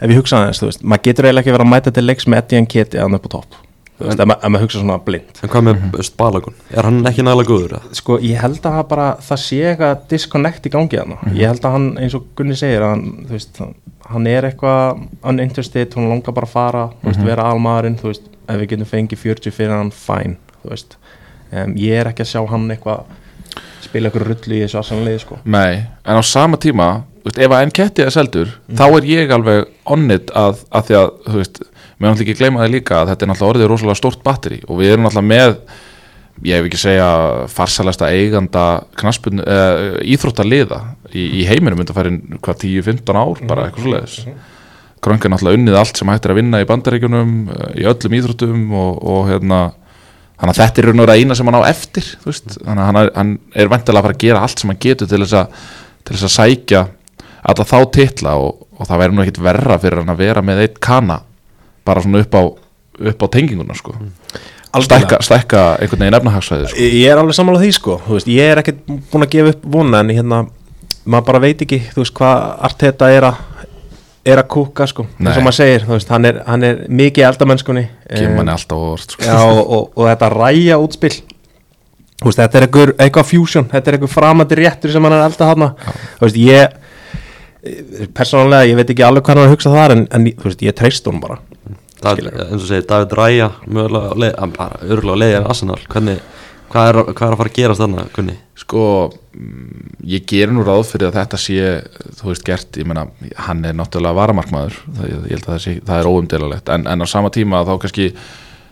[0.00, 2.28] ef ég hugsa aðeins, þú veist, maður getur eiginlega ekki verið að mæta til leiks
[2.28, 3.58] með Eddie Nketi að hann upp á topp.
[4.00, 5.40] Þú veist, ma ef maður hugsa svona blind.
[5.44, 6.14] En hvað með mm -hmm.
[6.16, 6.54] Balagun?
[6.70, 7.80] Er hann ekki nægilega góður?
[7.92, 11.72] sko, ég held að bara, það sé eitthvað disconnect í gangi hann, ég held að
[11.72, 13.60] hann eins og Gunni segir, að hann, veist
[14.10, 18.22] hann er eitthvað uninterested hún langar bara að fara, þú veist, vera almaðurinn þú veist,
[18.48, 20.96] ef við getum fengið 40 fyrir hann fæn, þú veist
[21.52, 23.04] um, ég er ekki að sjá hann eitthvað
[23.84, 25.40] spila eitthvað rullu í þessu assanlega sko.
[25.50, 26.88] Nei, en á sama tíma
[27.24, 31.12] veist, ef að Enketti er seldur þá er ég alveg onnit að, að því að
[31.26, 31.62] þú veist,
[32.00, 34.80] mér náttúrulega ekki gleyma það líka að þetta er náttúrulega orðið rosalega stórt batteri og
[34.80, 35.56] við erum náttúrulega með
[36.46, 37.08] ég hef ekki segja
[37.52, 38.64] farsalasta eiganda
[39.00, 40.80] knaspun, uh, íþróttaliða
[41.12, 44.46] í, í heiminum undan færin hvað 10-15 ár, bara eitthvað svoleiðis.
[45.04, 48.16] Krönk er náttúrulega unnið allt sem hægt er að vinna í bandaríkjunum, uh, í öllum
[48.20, 49.60] íþróttum og, og hérna
[50.40, 52.88] þannig að þetta er raun og veru eina sem hann á eftir veist, þannig að
[52.88, 55.36] hann er, hann er vantilega að fara að gera allt sem hann getur til þess
[55.40, 55.66] að,
[56.04, 56.84] til þess að sækja
[57.50, 60.62] alla þá titla og, og það verður nú ekkit verra fyrir hann að vera með
[60.64, 61.20] eitt kana
[61.86, 62.42] bara svona upp á,
[63.12, 63.94] upp á tenginguna sko.
[64.70, 66.80] stækka, stækka einhvern veginn efnahagsvæði sko.
[66.84, 67.96] Ég er alveg samanlega því sko.
[68.06, 70.42] Veist, Ég er ekkert búin að gefa upp vona en hérna,
[71.04, 73.40] maður bara veit ekki veist, hvað Arteta er að
[74.26, 77.84] er að kúka sko, eins og maður segir veist, hann, er, hann er mikið eldamennskunni
[78.08, 79.24] kemur manni alltaf á orð sko.
[79.24, 81.14] Já, og, og, og þetta ræja útspill
[82.20, 85.48] veist, þetta er einhver, eitthvað fusion þetta er einhver framandi réttur sem hann er elda
[85.48, 85.70] hana
[86.20, 90.04] veist, ég eh, persónulega, ég veit ekki alveg hvað hann er að hugsa þar en,
[90.12, 91.40] en veist, ég treyst honum bara.
[92.00, 95.80] David, eins og segir, David Ræja mögulega, hann bara örgulega á leiðin Arsenal.
[95.92, 96.22] Hvernig,
[96.70, 98.36] hvað er, hvað er að fara að gerast þarna, kunni?
[98.60, 98.82] sko
[100.06, 101.72] ég gerir nú ráð fyrir að þetta sé
[102.18, 103.06] þú veist gert, ég meina
[103.46, 107.04] hann er náttúrulega varamarkmaður, það, ég held að það, sé, það er óumdelalegt, en, en
[107.04, 108.08] á sama tíma þá kannski,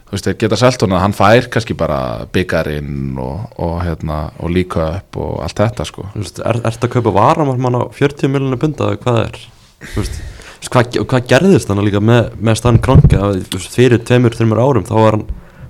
[0.09, 2.01] þú veist, þeir geta selt hún að hann fær kannski bara
[2.35, 6.09] byggarinn og, og hérna, og líka upp og allt þetta sko.
[6.15, 9.43] Þú veist, er, ertu að kaupa varamarmann á 40 miljonir punda eða hvað er?
[9.89, 10.23] Þú veist,
[10.69, 13.21] hvað, hvað gerðist hann líka með, með Stan Kroenke?
[13.21, 15.29] Að, þú veist, fyrir tveimur, þreimur árum þá var hann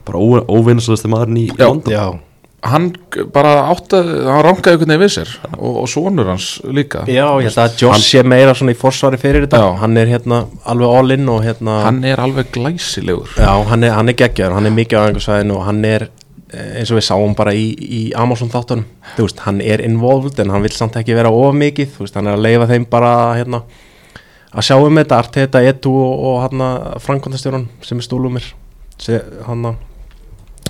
[0.08, 1.66] bara ó, óvinnsalisti maðurinn í Já.
[1.66, 1.92] London.
[1.92, 2.06] Já,
[2.68, 2.88] hann
[3.32, 7.04] bara átti, hann rangaði einhvern veginn við sér og, og sonur hans líka.
[7.06, 9.60] Já, ég held að Josh sé meira svona í forsvari fyrir þetta.
[9.62, 9.76] Já.
[9.84, 13.36] Hann er hérna alveg all in og hérna hann er alveg glæsilegur.
[13.38, 16.08] Já, hann er, hann er geggjar, hann er mikið á einhversvæðinu og hann er
[16.50, 18.88] eh, eins og við sáum bara í, í Amazon þáttunum.
[19.14, 21.94] Þú veist, hann er involved en hann vil samt ekki vera of mikið.
[21.94, 23.62] Þú veist, hann er að leifa þeim bara hérna
[24.48, 26.72] að sjá um þetta, Arteta, Edu og, og hérna
[27.04, 28.48] Frankondastjórun sem er stúlumir
[29.46, 29.84] hann að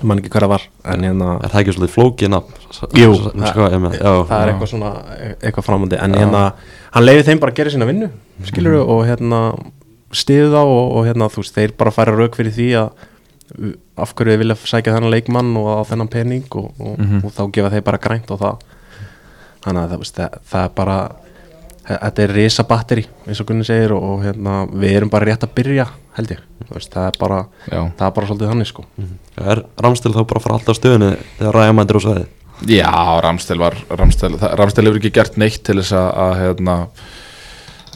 [0.03, 2.53] mann ekki hver það var en hérna er það ekki svolítið flókið nafn?
[2.99, 4.91] Jú, sko, það er eitthvað svona
[5.41, 6.43] eitthvað framandi en hérna,
[6.91, 8.09] hann leiði þeim bara að gera sína vinnu
[8.45, 8.89] skilur Mhm.
[8.89, 9.39] og hérna
[10.11, 12.89] stiðu þá og, og hérna þú veist þeir bara færa rauk fyrir því að
[13.97, 17.23] af hverju þið vilja sækja þennan leikmann og á þennan pening og, og, Mhm.
[17.25, 18.59] og þá gefa þeir bara grænt og það.
[19.65, 20.97] Þannig að það, veist, það, það er bara
[21.89, 25.45] þetta er risa batteri eins og Gunni segir og, og hérna við erum bara rétt
[25.47, 25.85] að byrja
[26.19, 28.83] held ég, veist, það er bara það er bara svolítið þannig sko.
[29.39, 32.27] Er Ramstil þá bara fara alltaf stöðunni þegar Ræja mændir á sveði
[32.75, 32.91] já
[33.23, 36.75] Ramstel var Ramstel, það- Ramstel hefur ekki gert neitt til þess að, að hérna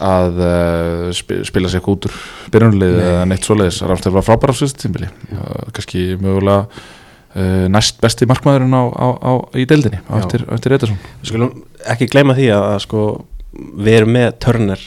[0.04, 2.16] að uh, spi- spila sig út úr
[2.54, 3.06] byrjunlið Nei.
[3.12, 3.82] eða neitt svoleiðis.
[3.86, 9.08] Ramsdale var frábæra á síðust tímbili uh, kannski mögulega uh, næst besti markmaðurinn á, á,
[9.22, 10.18] á, í deildinni Já.
[10.24, 10.48] eftir,
[10.80, 10.98] Ederson.
[11.22, 11.54] Við skulum
[11.94, 13.04] ekki gleyma því að, að sko,
[13.54, 14.82] við erum með Turner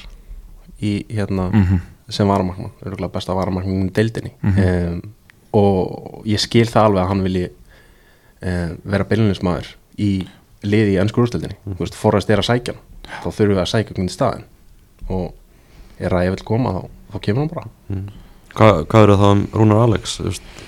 [0.83, 4.59] í hérna mm sem varamarkmann, örgulega besta varamarkmann í deildinni Mhm.
[4.62, 5.00] um,
[5.59, 7.48] og ég skil það alveg að hann vilji
[8.46, 10.11] um, vera byrjunismæður í
[10.62, 11.74] liði í ennsku úrstildinni mm.
[11.81, 14.46] veist, Forrest er að sækja hann þá þurfum við að sækja hvernig staðin
[15.09, 15.35] og
[15.98, 17.66] er að ég vil koma þá, þá kemur hann bara
[18.57, 20.14] Hvað, hvað eru það um Rúnar Alex?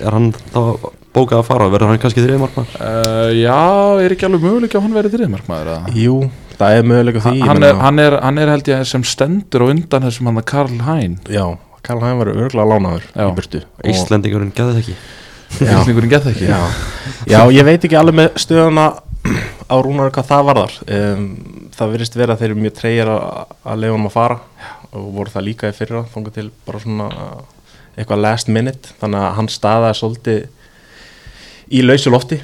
[0.03, 0.59] Er hann þá
[1.15, 1.71] bókað að fara?
[1.73, 2.67] Verður hann kannski þriði markmann?
[2.83, 3.57] uh, Já,
[4.03, 5.95] er ekki alveg möguleik að hann verið þrið markmaður eða?
[6.03, 6.19] Jú,
[6.59, 9.67] það er möguleika því hann, er, hann, er, hann er held ég sem stendur á
[9.71, 11.45] undan þessum hann að Karl Hæn Já,
[11.87, 13.25] Karl Hæn var örgulega lánaður Já.
[13.25, 13.63] í burtu.
[13.63, 14.97] Og- Íslendingurinn geði það ekki.
[15.49, 15.71] Já.
[15.73, 16.49] Íslendingurinn gett ekki.
[16.49, 16.59] Já.
[17.27, 18.89] Já, ég veit ekki alveg með stöðuna
[19.69, 20.75] á Rúnar hvað það varðar.
[20.99, 21.25] Um,
[21.77, 24.39] það virðist vera að þeir eru mjög treyjar að, leiða hann að fara.
[24.89, 27.41] Og voru það líka í fyrra þóngu til bara svona uh,
[27.97, 28.95] eitthvað last minute.
[29.01, 30.47] Þannig að hann staðaði svolítið
[31.69, 32.41] í lausu lofti.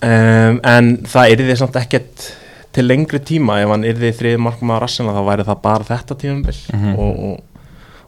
[0.00, 2.30] Um, en það yrði samt ekkert
[2.72, 6.16] til lengri tíma ef hann yrði þriði markma að rassina þá væri það bara þetta
[6.22, 6.94] tímabil Mhm.
[6.98, 7.40] og, og,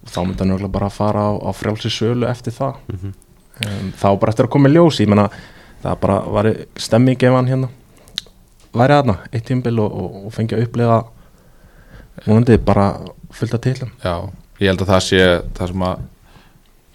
[0.02, 3.12] og þá myndi hann bara fara á, á frjálsi sölu eftir það Mhm.
[3.66, 5.28] um, þá bara eftir að koma í ljós ég menna
[5.82, 7.68] það bara var stemming ef hann hérna
[8.74, 11.02] væri aðna eitt tímbil og, og, og fengi að upplega
[12.26, 12.86] vonandi bara
[13.32, 14.14] fullt að tilum Já,
[14.60, 15.20] ég held að það sé
[15.58, 16.08] það sem að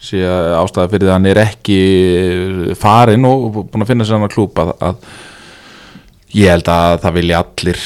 [0.08, 0.18] sé
[0.54, 1.78] ástæða fyrir það að hann er ekki
[2.78, 4.96] farinn og búin að finna sér hann að klúpa að, að
[6.36, 7.84] ég held að það vilja allir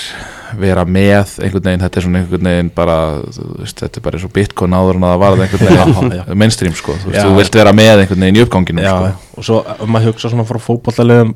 [0.59, 2.97] vera með einhvern veginn, þetta er svona einhvern veginn bara,
[3.63, 6.75] veist, þetta er bara eins og bitcoin áður en að það varð einhvern veginn mainstream
[6.77, 9.31] sko, þú, veist, þú vilt vera með einhvern veginn í uppganginu Já, sko.
[9.39, 11.33] og svo ef maður hugsa svona frá fótbollalegum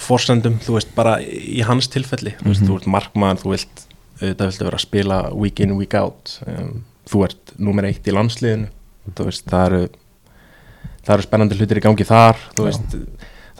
[0.00, 3.82] forsendum, þú veist, bara í hans tilfelli, þú veist, þú ert markmaður þú vilt,
[4.20, 6.36] auðvitað viltu vera að spila week in, week out.
[6.48, 6.70] Um,
[7.08, 8.70] þú ert númer eitt í landsliðinu.
[9.16, 9.82] Þú veist, það eru
[11.04, 12.80] það eru spennandi hlutir í gangi þar þú Já.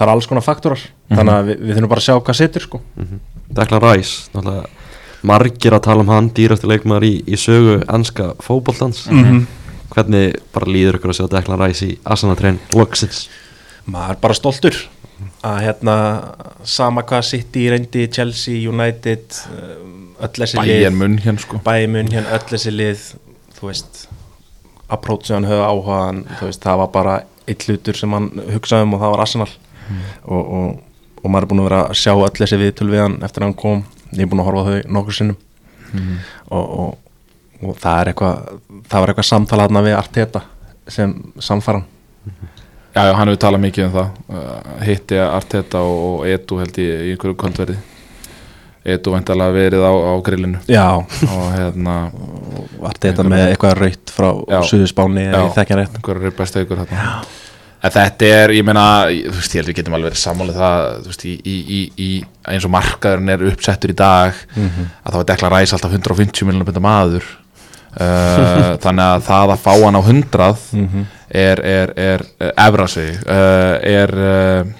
[0.00, 1.18] Það eru alls konar faktorar Mhm.
[1.18, 2.80] þannig að við, við þurfum bara að sjá hvað setur sko.
[3.50, 4.66] Deklan Ræs, náttúrulega
[5.22, 9.46] margir að tala um hann dýrasti leikmaður í, í sögu ennska fótboltans Mhm.
[9.90, 13.28] Hvernig bara líður ykkur að sjá Deklan Ræs í Asana Train loksins?
[13.90, 14.76] maður er bara stoltur
[15.44, 15.96] að hérna
[16.64, 19.24] sama hvað City reyndi, Chelsea, United
[20.20, 23.02] öll þessi bæjan munn hérna sko bæmun hérna öll þessi lið
[23.58, 24.06] þú veist
[24.88, 27.16] approach hann höfðu áhugaðan þú veist það var bara
[27.48, 29.48] eitt hlutur sem hann hugsaði um og það var Arsenal
[30.24, 30.80] og, og,
[31.22, 33.50] og maður er búin að vera að sjá öll þessi viðtöl við hann eftir að
[33.50, 33.84] hann kom.
[34.12, 35.38] Ég er búin að horfa þau nokkur sinnum.
[35.90, 36.18] Mhm.
[36.54, 36.98] og, og,
[37.66, 40.42] og það er eitthvað það var eitthvað samtala hann við Arteta
[40.86, 41.82] sem samfæran
[42.90, 44.08] Já, já, hann hefur talað mikið um það.
[44.34, 47.76] Uh, hitti Arteta og, Edu held ég í einhverju kvöldverði.
[48.90, 50.62] Edu væntalega verið á, á grillinu.
[50.66, 54.58] Já, og hérna og Arteta með eitthvað raut frá Já.
[54.72, 55.52] Suðuspáni eða Já.
[55.60, 56.00] þekki hann rétt.
[56.00, 57.14] Einhverju ripast ykkur hérna
[57.80, 60.82] En þetta er, ég meina, þú veist, ég held við getum alveg verið sammálið það,
[61.04, 62.08] þú veist, í, í, í, í
[62.52, 66.68] eins og markaðurinn er uppsettur í dag að þá er Dekla Ræs alltaf 150 miljonar
[66.68, 67.24] bynda maður
[67.96, 71.06] uh, þannig að það að fá hann á 100 Mhm.
[71.30, 74.70] er, er, er, er efra sig uh, er uh,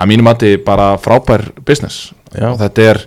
[0.00, 2.50] að mínum mati bara frábær business Já.
[2.52, 3.02] og þetta er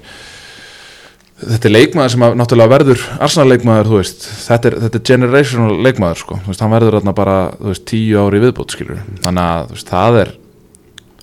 [1.49, 4.27] þetta er leikmaður sem að náttúrulega verður Arsenal leikmaður, þú veist.
[4.47, 6.38] Þetta er, þetta er generational leikmaður, sko.
[6.45, 9.77] Þú veist, hann verður þarna bara, þú veist, tíu ári viðbót skilur, þannig að, þú
[9.77, 10.34] veist, það er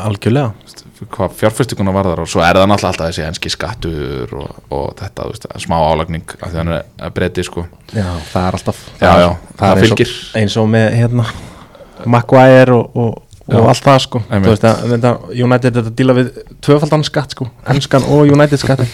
[0.00, 0.52] algjörlega.
[1.10, 5.24] Hvað fjárfæstinguna varðar og svo er það náttúrulega alltaf þessi enski skattur og, og þetta,
[5.24, 7.64] þú veist, smá álagning af því hann er að breyti, sko.
[7.96, 8.04] Já,
[8.34, 10.12] það er alltaf Já, það, já, er- það er eins og- fylgir.
[10.42, 11.24] eins og með hérna
[12.06, 13.22] Maguire og, og,
[13.58, 14.22] og allt það sko.
[14.46, 16.30] Veist, að, United er að díla við
[16.62, 18.84] tvöfaldan skatt sko, ennskan og United skatt.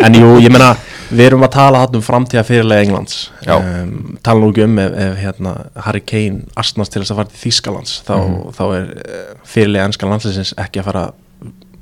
[0.00, 0.70] En jú, ég meina
[1.10, 3.16] við erum að tala hann um framtíða fyrirlega Englands
[3.50, 5.52] um, tala nú ekki um ef, ef hérna,
[5.84, 8.38] Harry Kane astnast til þess að fara til Þýskalands þá, Mhm.
[8.56, 11.02] þá er uh, fyrirlega ennskan landsleisins ekki að fara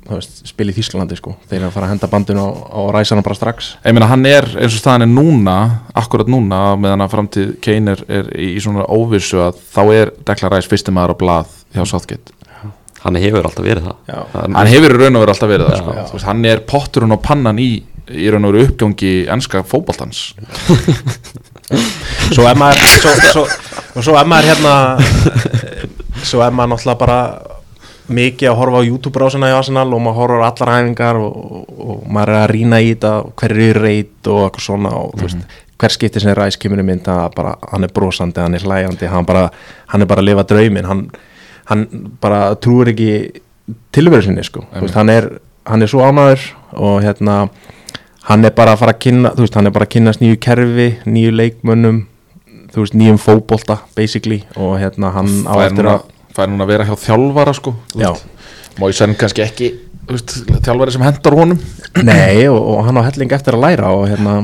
[0.09, 1.35] veist, spila í Þýskalandi sko.
[1.47, 3.75] Þeir eru að fara að henda bandinu á, á ræsana bara strax.
[3.85, 5.57] Ég meina hann er eins og staðan er núna
[6.01, 10.55] akkurat núna meðan að framtíð Kane er, er í svona óvissu að þá er Declan
[10.57, 12.35] Rice fyrstum maður á blað hjá Southgate.
[12.99, 14.17] Hann hefur alltaf verið það, Já.
[14.33, 15.93] það hann hefur í raun og verið alltaf verið það sko.
[16.13, 17.69] Veist, hann er potturinn og pannan í
[18.09, 20.23] í raun og veru uppgangi ennska fótboltans.
[22.33, 23.43] Svo er maður svo, svo,
[23.95, 24.73] og svo er maður hérna
[26.25, 27.19] svo er maður náttúrulega bara
[28.09, 31.73] mikið að horfa á YouTube-rásina í Arsenal og maður horfar á allar hæfingar og, og,
[31.77, 35.13] og maður er að rýna í þetta og hver er reyt og eitthvað svona og
[35.13, 39.45] þú veist, hver skipti sem í mynd hann er brosandi, hann er hlæjandi hann, bara,
[39.93, 40.89] hann er bara að lifa drauminn.
[40.89, 41.05] Hann,
[41.69, 41.85] hann
[42.21, 43.09] bara trúir ekki
[43.93, 45.27] tilveru sinni sko, veist, hann, er,
[45.69, 47.35] hann er svo ánæður og hérna
[48.29, 50.87] hann er bara að fara að kynna veist, hann er bara að kynast nýju kerfi
[51.09, 51.99] nýju leikmönnum
[52.73, 56.85] þú veist, nýjum fótbolta basically og hérna hann á eftir að fær núna að vera
[56.89, 58.11] hjá þjálfara sko Já.
[58.13, 58.25] veist.
[58.79, 59.69] Moisen kannski ekki
[60.09, 61.59] veist, þjálfari sem hendar honum
[62.05, 64.35] Nei, og, og hann á helling eftir að læra og hérna,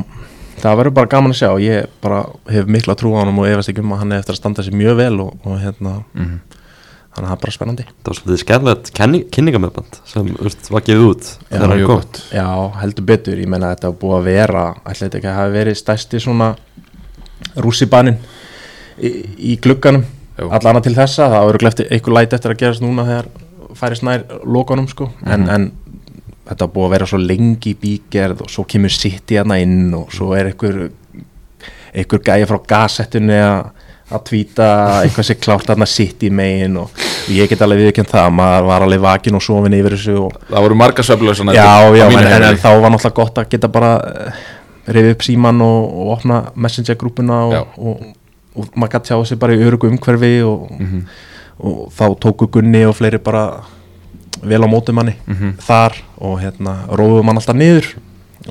[0.62, 3.72] það verður bara gaman að sjá ég bara hef mikla trú á hann og efast
[3.74, 6.38] ekki um að hann er eftir að standa sér mjög vel og, og hérna, Mhm.
[7.16, 7.86] Þannig að það er bara spennandi.
[7.88, 8.90] Það var svolítið skemmilegt
[9.36, 10.32] kynningamöfband sem
[10.76, 11.30] var gefið út.
[11.48, 11.60] Já,
[12.36, 12.48] Já,
[12.82, 15.80] heldur betur, ég meina að þetta búið að vera ætla þetta ekki að hafa verið
[15.80, 16.50] stærsti svona
[17.64, 18.20] rússibanin
[19.00, 19.14] í,
[19.54, 20.04] í glugganum.
[20.36, 23.32] Allana til þessa, það voru glefti einhver læt eftir að gerast núna þegar
[23.80, 25.70] færi snær lokanum sko, en, en
[26.46, 30.12] þetta búið að vera svo lengi í bígerð og svo kemur City hérna inn og
[30.14, 30.90] svo er einhver
[31.96, 34.66] einhver gæði frá gasettinu að að tvíta
[35.02, 36.92] eitthvað sem klárt þarna City megin og
[37.34, 40.66] ég get alveg viðkjönd það maður var alveg vakin og sofin yfir þessu og það
[40.68, 41.06] voru marga
[41.98, 44.44] já, en, en, þá var náttúrulega gott að geta bara uh,
[44.94, 47.62] reyði upp síman og, og opna messenger-grúpuna Já.
[47.82, 48.06] og,
[48.54, 51.02] og, maður gæti sjá sig bara í örugu umhverfi og, Mhm.
[51.66, 53.64] og þá tóku Gunni og fleiri bara
[54.46, 55.56] vel á móti manni Mhm.
[55.66, 57.96] þar og hérna róðum hann alltaf niður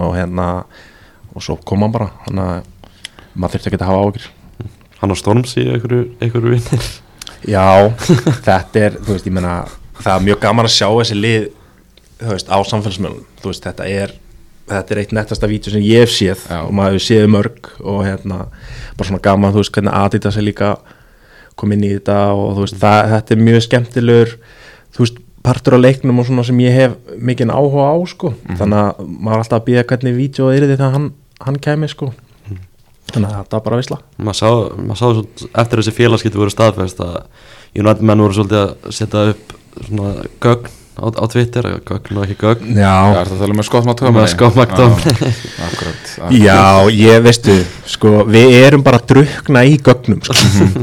[0.01, 0.65] og hérna
[1.35, 2.63] og svo kom hann bara þannig að
[3.37, 4.27] maður þurfti ekki að hafa ágjur
[5.05, 6.07] Hann á Storms í einhverju,
[6.49, 6.85] vinnir
[7.45, 7.93] Já,
[8.47, 9.57] þetta er, þú veist, ég meina
[10.01, 11.49] það er mjög gaman að sjá þessi lið
[12.23, 13.27] þú veist, á samfélagsmiðlunum.
[13.43, 14.15] Þú veist, þetta er,
[14.71, 16.63] þetta er eitt nettasta vídeo sem ég hef séð Já.
[16.63, 18.41] og maður hefur séð mörg og hérna,
[18.97, 20.73] bara svona gaman, þú veist, hvernig Adidas er líka
[21.61, 24.35] kom inn í þetta og þú veist, það, þetta er mjög skemmtilegur
[24.97, 28.33] þú veist, partur á leiknum og svona sem ég hef mikinn áhuga á, sko.
[28.57, 31.11] Þannig að maður er alltaf að býða hvernig vídeo er þegar hann,
[31.45, 32.15] hann kæmi, sko
[33.13, 36.55] þannig að þetta var bara visla maður sá, maður sá svo, eftir þessi félagskipti voru
[36.55, 37.19] staðfest að
[37.75, 39.55] United menn voru svolítið að setja upp
[39.89, 42.77] svona gögn á, á Twitter gögn og ekki gögn.
[42.79, 45.33] Já, Já, er það að tala McTominay Scott McTominay
[45.67, 46.61] Akkurat, Já,
[46.95, 47.57] ég veistu,
[47.91, 50.37] sko, við erum bara að drukna í gögnum, sko.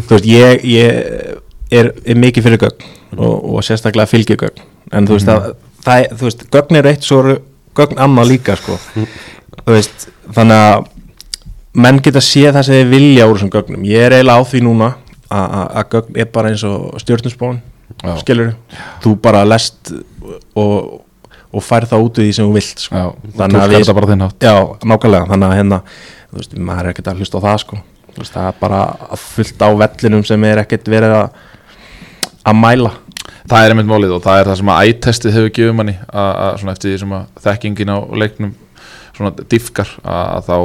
[0.10, 5.18] þú veist, ég, ég er, er mikið fyrir gögn og, og sérstaklega fylgjugögn, en þú
[5.18, 5.54] veist, að,
[5.88, 7.38] það, þú veist, gögn er eitt, svo eru
[7.80, 8.80] gögn annað líka, sko,
[9.64, 10.90] þú veist, þannig að
[11.74, 14.62] menn geta séð það sem þið vilja úr þessum gögnum, ég er eiginlega á því
[14.66, 14.90] núna
[15.32, 17.62] að, gögn er bara eins og stjórnusbón,
[18.20, 18.54] skilur
[19.04, 19.94] þú bara lest
[20.56, 21.02] og,
[21.52, 22.96] og fær það út úr því sem þú vilt, sko.
[22.96, 23.06] Já,
[23.38, 23.88] Þannig að við-
[24.44, 24.56] Já,
[24.92, 25.80] nákvæmlega, þannig að hérna
[26.32, 27.80] þú veist, maður er ekkert að hlusta á það sko.
[28.12, 28.82] Þú veist, það er bara
[29.16, 31.30] fullt á vellinum sem er ekkert verið að
[32.52, 32.92] að mæla.
[33.52, 36.32] Það er einmitt málið og það er það sem að ættestið hefur gefið manni að,
[36.42, 38.54] að svona eftir því sem að þekkingin á leiknum
[39.18, 40.56] svona diffkar að, að þá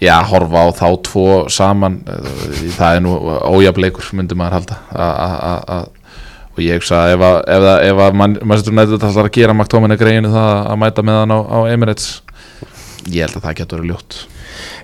[0.00, 3.14] já, horfa á þá tvo saman eh, það er nú
[3.54, 4.78] ójafleikur myndi maður halda.
[4.90, 5.92] Að, að, að, að
[6.54, 9.32] og ég hugsa að ef að, ef að, ef að mann, Manchester United ætlar að
[9.34, 12.08] gera McTominay greinu það að mæta með hann á, á Emirates.
[13.10, 14.18] Ég held að það getur verið ljótt.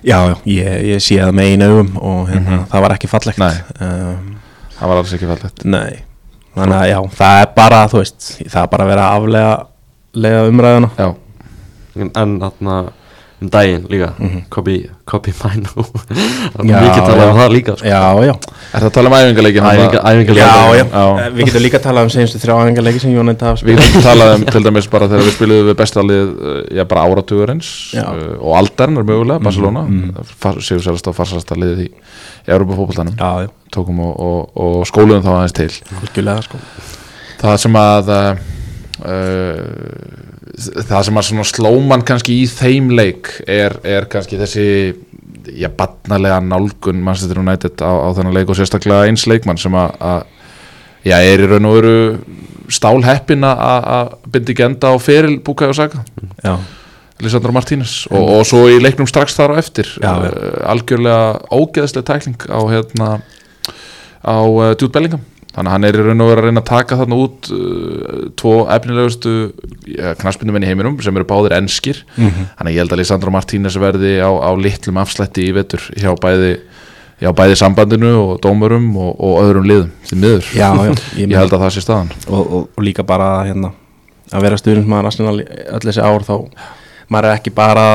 [0.03, 0.17] Já,
[0.51, 2.65] ég, ég sé það með einu augum og hérna, Mhm.
[2.73, 3.39] það var ekki fallegt.
[3.39, 3.55] Nei.
[3.79, 4.35] um,
[4.79, 5.63] það var alls ekki fallegt.
[5.65, 6.01] Nei,
[6.57, 9.53] þannig að já, það er bara, þú veist það er bara að vera að aflega
[10.25, 10.89] lega umræðuna.
[10.97, 11.09] Já,
[12.19, 12.75] en þarna
[13.41, 14.11] um daginn líka.
[14.19, 14.41] Mhm.
[14.53, 14.75] Kobi,
[15.09, 17.87] Kobi Mænu það er Já, mikið talað um það líka sko.
[17.89, 18.33] Já, já,
[18.71, 20.43] er það að tala um æfingarleikin Æfinga- já, æfingarleik.
[20.45, 21.29] já, Já.
[21.33, 24.33] Við getum líka að tala um senstu þrjá æfingarleiki sem Jónætt hafa Við getum talað
[24.35, 26.29] um til dæmis bara þegar við spiliðum við bestalið
[26.77, 29.81] já, bara áratugurins uh, og aldarnar mögulega, Barcelona.
[29.89, 30.13] Mm.
[30.61, 31.91] séu sérst á farsasta liðið í
[32.45, 32.77] Európa
[33.17, 35.71] já, tókum og, og, og skóluðum þá aðeins til.
[36.01, 36.61] Hlutulega sko.
[37.41, 38.35] Það sem að uh,
[40.59, 44.65] það sem að slóman kannski í þeim leik er, er kannski þessi
[45.57, 50.25] já, barnalega nálgun Manchester United á, á þennan leik og sérstaklega eins leikmann sem að,
[51.07, 51.95] já, er í raun og veru
[52.71, 56.03] stálheppin að- að að bindi ekki enda á feril Bukayo Saka.
[56.43, 56.53] Já,
[57.21, 62.07] Lisandro Martínez og, og svo í leiknum strax þar á eftir Já, uh, algjörlega ógeðslega
[62.11, 63.09] tækling á hérna
[64.25, 66.69] á uh, Jude Bellingham þannig að hann er í raun og verið að reyna að
[66.69, 69.33] taka þarna út uh, tvo efnilegustu
[69.91, 72.03] ja, knaspindumenn í heiminum sem eru báðir enskir.
[72.15, 72.47] Mhm.
[72.57, 76.11] þannig að ég held að Lisandro Martínez verði á, á litlum afslætti í vetur hjá
[76.21, 76.53] bæði,
[77.21, 81.55] hjá bæði sambandinu og dómurum og, og öðrum liðum því miður, já, já ég held
[81.57, 82.13] að það sé staðan.
[82.27, 83.73] Og, og, og líka bara hérna,
[84.31, 86.35] að vera í öll þessi ár þá
[87.11, 87.87] maður er ekki bara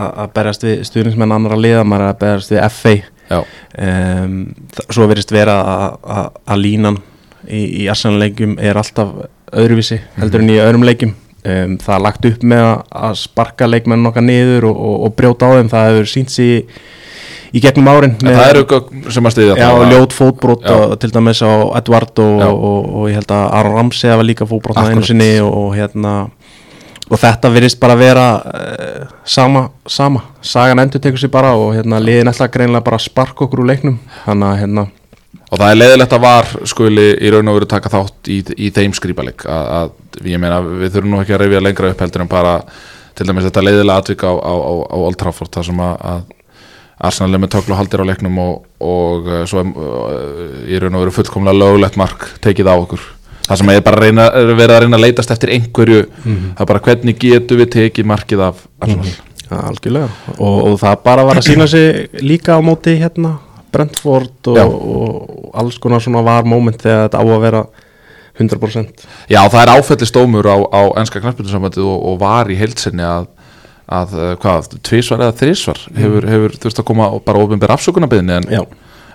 [0.00, 2.94] að, að berjast við stuðningsmenn annara liða, maður er að berjast við FA
[3.30, 4.36] um,
[4.90, 7.00] svo verist vera að, línan
[7.46, 9.12] í, í Arsenal leikjum er alltaf
[9.50, 14.08] öðruvísi heldur en í öðrum leikjum um, það er lagt upp með að, sparka leikmenn
[14.10, 16.50] okkar niður og, og, og brjóta á þeim það hefur sínt sig
[17.50, 18.64] í, gegnum árin en það eru
[19.10, 19.36] sem að
[19.78, 19.94] það.
[19.94, 20.74] ljót fótbrot Já.
[20.76, 24.48] og, til dæmis á Eduardo og, og, og ég held að Aron Ramsey var líka
[24.82, 25.10] einu Akkurat.
[25.10, 26.14] sinni og, og hérna
[27.10, 30.22] og þetta virðist bara vera uh, sama, sama.
[30.46, 33.70] Sagan endur tekur sér bara og hérna liðin alltaf greinlega bara að sparka okkur úr
[33.72, 34.00] leiknum.
[34.24, 34.86] Þannig að hérna
[35.50, 38.68] Og það er leiðilegt að var skuli í raun og veru taka þátt í, í
[38.74, 42.22] þeim skrýpaleg að, að ég meina við þurfum nú ekki að reyfja lengra upp heldur
[42.22, 42.52] en bara
[43.18, 46.22] til dæmis þetta leiðilega atvik á, á, á, á Old Trafford þar sem að, að
[47.10, 50.14] Arsenal er með töklu haldir á leiknum og, og uh, svo uh,
[50.70, 53.06] í raun og veru fullkomlega lögulegt mark tekið á okkur
[53.50, 56.64] það sem er bara að reyna, er verið að reyna að leitast eftir einhverju, það
[56.64, 59.12] er bara hvernig getum við tekið markið af Arsenal
[59.50, 60.10] ja, algjörlega.
[60.38, 63.36] Og, og það bara var að sína sig líka á móti hérna
[63.70, 67.62] Brentford og, og alls konar svona var moment þegar þetta á að vera
[68.40, 73.04] 100% Já, það er áfællist dómur á, á ennska knarspilnarsambandið og, og var í heilsinni
[73.06, 73.28] að,
[73.90, 78.48] að uh, hvað, tvísvar eða þrísvar hefur, hefur þurft að koma bara ofinbæra afsökunarbyðinni en,
[78.58, 78.62] Já,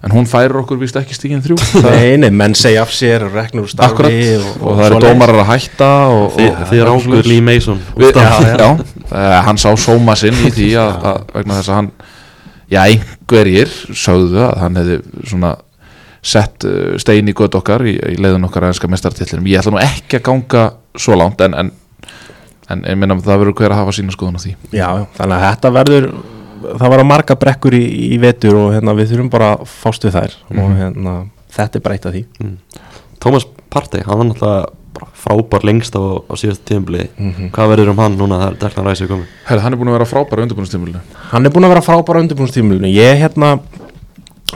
[0.04, 1.58] en hún færir okkur víst ekki stíkin þrjú.
[1.86, 5.00] Nei, nei, menn segja af sér og reknur úr starfi Akkurat, og, og, það eru
[5.06, 8.68] dómarar að hætta og, og, þið er ákveður Lee Mason Við, já, Já, já.
[9.06, 11.92] Uh, hann sá sóma sinn í því að, að vegna þess að hann
[12.72, 15.56] já, einhverjir sögðu að hann hefði svona
[16.26, 19.76] sett uh, stein í gött okkar í, í leiðun okkar að enska mestartillinum ég ætla
[19.76, 20.64] nú ekki að ganga
[20.98, 21.74] svo langt en, en,
[22.74, 24.56] en ég minna það verður hver að hafa sína skoðun á því.
[24.72, 26.10] Já, já, þannig að þetta verður
[26.80, 27.84] það var að marga brekkur í,
[28.16, 30.78] í vetur og hérna, við þurfum bara að fást við þær og Mhm.
[30.82, 31.14] hérna,
[31.56, 32.26] þetta er bara eitt af því.
[33.20, 37.50] Thomas Partey, hann var náttúrulega bara frábær lengst á, á síðast tíðanbili Mhm.
[37.52, 39.26] Hvað verður um hann núna þegar Declan Rice er komið?
[39.46, 41.02] Herri, hann er búin að vera frábæra undirbúinustímulinu
[41.32, 43.60] Hann er búin að vera frábæra undirbúinstímulinu ég, hérna,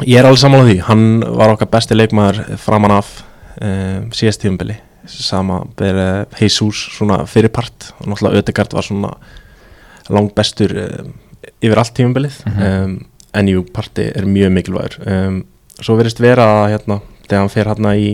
[0.05, 0.77] ég er alveg sammála því.
[0.87, 3.23] Hann var okkar besti leikmaður framan af
[3.61, 4.77] um, síðast tímabili.
[5.09, 9.13] Sama verið Jesus svona fyrirpart og náttúrulega Ödegard var svona
[10.09, 11.13] langt bestur um,
[11.62, 12.95] yfir allt tímabilið um,
[13.39, 15.41] en jú, parti er mjög mikilvægur um,
[15.80, 16.97] svo verðist vera að hérna,
[17.28, 18.10] þegar hann fer hérna í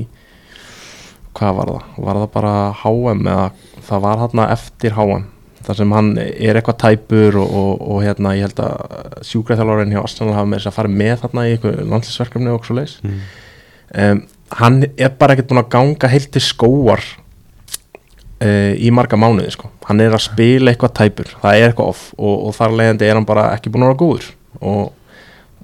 [1.35, 1.87] hvað var það?
[2.05, 3.47] Var það bara HM eða
[3.87, 5.25] það var hérna eftir HM
[5.65, 10.01] þar sem hann er eitthvað tæpur og, og, og hérna ég held að sjúkraþjálfarinn hjá
[10.03, 13.19] Arsenal hafa með þess að fara með þarna í eitthvað landslisverkefni og svo leis Mm.
[14.05, 14.21] um,
[14.59, 17.01] hann er bara ekkert búin að ganga heilt til skóar
[18.43, 19.69] uh, í marga mánuði sko.
[19.87, 23.19] hann er að spila eitthvað tæpur það er eitthvað off og, og þar leiðandi er
[23.19, 24.81] hann bara ekki búin að vera góður og,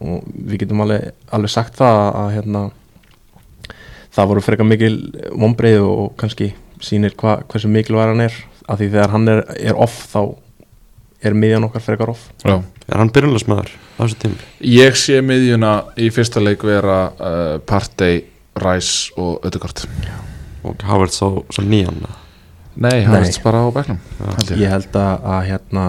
[0.01, 2.63] og við getum alveg, alveg sagt það að, að hérna,
[4.12, 4.95] það voru frekar mikil
[5.31, 9.77] vonbreið og kannski sýnir hva, hversu mikilvæg hann er af því þegar hann er, er
[9.79, 10.21] off þá
[11.21, 12.57] er miðjan okkar frekar off Já.
[12.91, 14.49] Er hann byrjunlega á þessu tíma?
[14.67, 18.23] Ég sé miðjuna í fyrsta leik vera uh, Partey,
[18.60, 19.86] Rice og Ödegard
[20.67, 22.01] Og Havertz á svo nýjan
[22.75, 24.69] Nei, hann er bara á held ég.
[24.71, 25.86] held að, að hérna,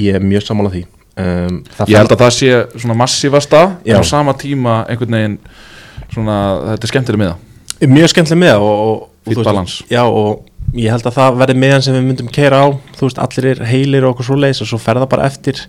[0.00, 0.84] ég er mjög sammála því.
[1.20, 1.58] Um,
[1.90, 5.34] Ég held að það sé svona massívasta en á sama tíma einhvern veginn
[6.14, 6.36] svona,
[6.70, 7.34] þetta er skemmtileg miða.
[7.80, 9.74] Að mjög skemmtileg með þú veist, balans.
[9.90, 10.46] já og
[10.78, 12.66] ég held að það verði meðan sem við myndum keira á.
[12.96, 15.60] Þú veist allir er heilir og okkur svo leis og svo fer það bara eftir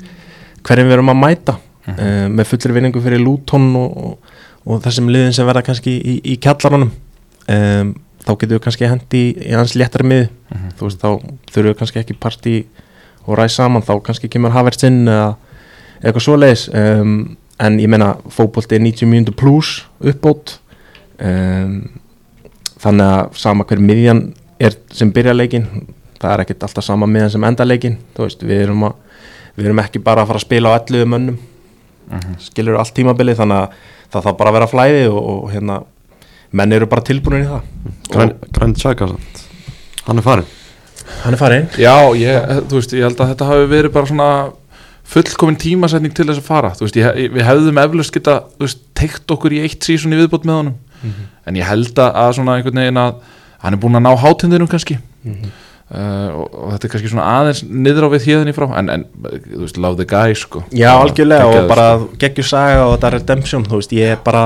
[0.61, 1.57] hverjum við erum að mæta.
[1.81, 1.97] Mhm.
[1.97, 4.33] uh, með fullri vinningu fyrir Luton og, og,
[4.69, 6.91] og þessum liðin sem verða kannski í, í kjallaranum
[7.49, 10.71] um, þá getum við kannski hendi í, hans léttari mið Mhm.
[10.77, 11.09] þú veist þá
[11.53, 12.55] þurfum við kannski ekki partí
[13.27, 15.35] og ræð saman þá kannski kemur Havertz inn eða
[16.03, 20.57] eitthvað svo leis um, en ég meina fótbolti er 90 mínútur pluss uppbót.
[21.21, 21.89] Um,
[22.81, 24.21] þannig að sama hver miðjan
[24.59, 25.67] er sem byrja leikin
[26.21, 28.95] það er ekkert alltaf sama miðjan sem enda leikin þú veist, við erum, að,
[29.57, 31.37] við erum ekki bara að fara að spila á 11 mönnum.
[32.11, 32.33] Mhm.
[32.43, 33.75] skilur allt tímabilið þannig að
[34.11, 35.77] það þarf bara að vera flæði og, og hérna
[36.51, 38.33] menn eru bara tilbúinir í það.
[38.51, 39.11] Græn Tjaka
[40.07, 40.49] Hann er farin
[41.21, 44.29] hann er farin Já, ég, þú veist, ég held að þetta hafi verið bara svona
[45.11, 46.69] fullkomin tímasetning til þess að fara.
[46.79, 50.59] Veist, ég, við hefðum eflaust geta veist, teikt okkur í eitt sísun í viðbót með
[50.59, 50.77] honum.
[51.49, 53.17] En ég held að, að svona einhvern veginn að
[53.61, 54.97] hann er búin að ná hátindinum kannski.
[55.91, 58.67] Uh, og, og þetta er kannski svona aðeins niður á við hérðinni frá.
[58.79, 59.03] En, en
[59.49, 60.63] þú veist, love the guy sko.
[60.71, 61.89] Já, algjörlega og bara
[62.21, 64.45] geggjur saga og þetta redemption, þú veist, ég er bara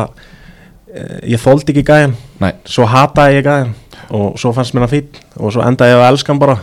[1.27, 2.51] ég þóldi ekki gæjan Nei.
[2.69, 3.73] svo hataði ég gæjan
[4.15, 6.57] og svo fannst mér hann fín og svo endaði ég að elska hann bara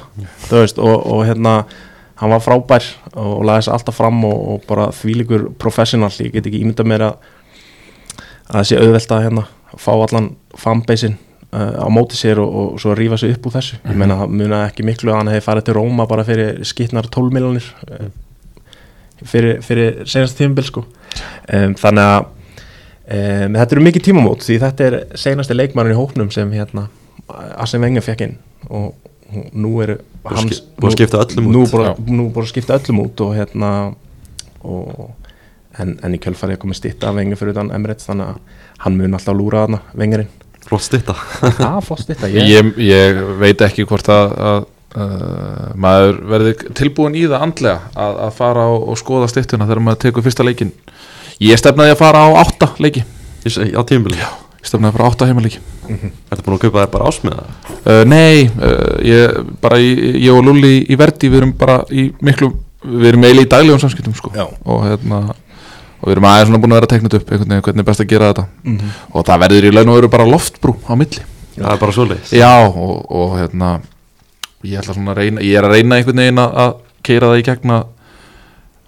[0.51, 1.63] veist, og, og hérna
[2.23, 6.13] hann var frábær og, og laði þessi alltaf fram og, og bara þvílíkur professional.
[6.23, 7.31] Ég get ekki ímyndað mér að
[8.53, 9.45] að auðvelt að hérna
[9.81, 10.27] fá allan
[10.61, 11.15] fanbasein
[11.57, 13.79] uh, á móti sér og, og svo rífa sig upp úr þessu.
[13.89, 17.09] Ég meina það muna ekki miklu að hann hefði farið til Róma bara fyrir skittnar
[17.09, 17.71] 12 miljonir
[19.25, 20.85] fyrir, fyrir senast tímabil sko.
[21.49, 22.31] Um, þannig að
[23.07, 26.89] um, þetta eru mikið tímamót því þetta er senasti leikmærin í hópnum sem hérna
[27.33, 28.35] Arsene Wenger fekk inn.
[28.69, 28.93] Og
[29.57, 31.53] nú eru Búið að ski- búið að skipta öllum út.
[31.57, 32.13] nú bara, Já.
[32.13, 33.71] nú bara að skipta öllum út og hérna
[34.63, 35.11] og,
[35.81, 38.99] en, en í kjölfarið er komið stitta af Wenger fyrir utan Emirates þannig að hann
[39.01, 40.29] mun alltaf lúra þarna Wengerinn
[40.63, 44.61] Flott stitta er flott stitta ég, ég, ég veit ekki hvort að, að
[45.01, 49.83] uh, maður verði tilbúin í það andlega að, að fara og, og skoða stittuna þegar
[49.89, 50.71] maður tekur fyrsta leikin
[51.43, 53.03] ég stefnaði að fara á átta leiki
[53.47, 55.61] Í- á tímubili ég stefnaði að fara á átta heimaleiki
[56.33, 57.45] Ertu búin að kaupa þér bara ásmiða?
[57.83, 59.89] uh, nei, uh, ég, bara í,
[60.23, 63.81] ég og Lulli í verdi við erum bara í miklu við erum eiginlega í daglegum
[63.83, 64.31] samskiptum sko.
[64.35, 64.47] Já.
[64.65, 65.19] og hérna
[66.03, 68.01] og við erum aðeins svona búin að vera teknut upp einhvern veginn hvernig er best
[68.03, 68.89] að gera þetta Mhm.
[69.15, 71.23] og það verður í laun og veru bara loftbrú á milli
[71.59, 73.69] Það er bara svoleiðis Já og, og hérna
[74.65, 76.73] ég að reyna, ég er að reyna einhvern veginn að, að
[77.03, 77.77] keira það í gegna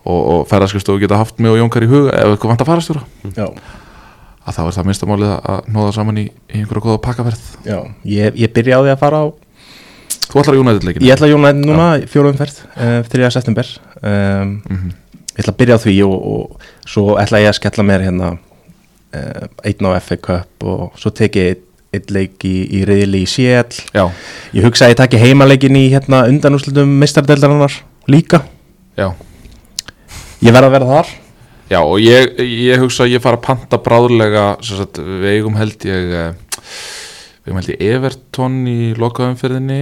[0.04, 3.02] og, og ferðarskristofu geta haft mig og Jónkar í huga ef eitthvað vant að farastjóra
[3.34, 3.46] Já,
[4.44, 7.46] að þá er það minnstamálið að nóða saman í, í einhverja góða pakkaferð.
[7.64, 9.26] Já Ég, ég byrja á því að fara á
[10.24, 13.30] Þú ætlar að United leikinu Ég ætla að United núna, fjóruðum ferð uh, 3.
[13.38, 13.72] september.
[14.00, 14.94] Um, Mhm.
[15.34, 18.32] Ég ætla að byrja á því og, og svo ætla ég að skella mér hérna
[18.38, 21.62] uh, einn á FA Cup og svo tek ég
[21.94, 23.54] einn, leik í, í reyðli í
[23.94, 24.04] Já,
[24.54, 27.72] Ég hugsa að ég taki heimaleikin í hérna undanúslutum mistardeldarinnar
[28.06, 28.44] líka.
[28.98, 29.10] Já
[30.44, 31.12] Ég verð að verða þar.
[31.72, 35.86] Já og ég, ég hugsa að ég fara að panta bráðlega sagt, við eigum held
[35.88, 36.34] ég eh,
[37.44, 39.78] við eigum held ég Everton í lokaumferðinni,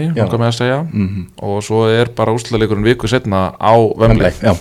[0.92, 4.30] mm og svo er bara úrslutaleikurinn viku setna á Wembley.
[4.38, 4.54] Já,